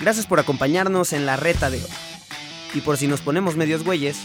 [0.00, 1.90] Gracias por acompañarnos en La Reta de hoy.
[2.74, 4.24] Y por si nos ponemos medios güeyes,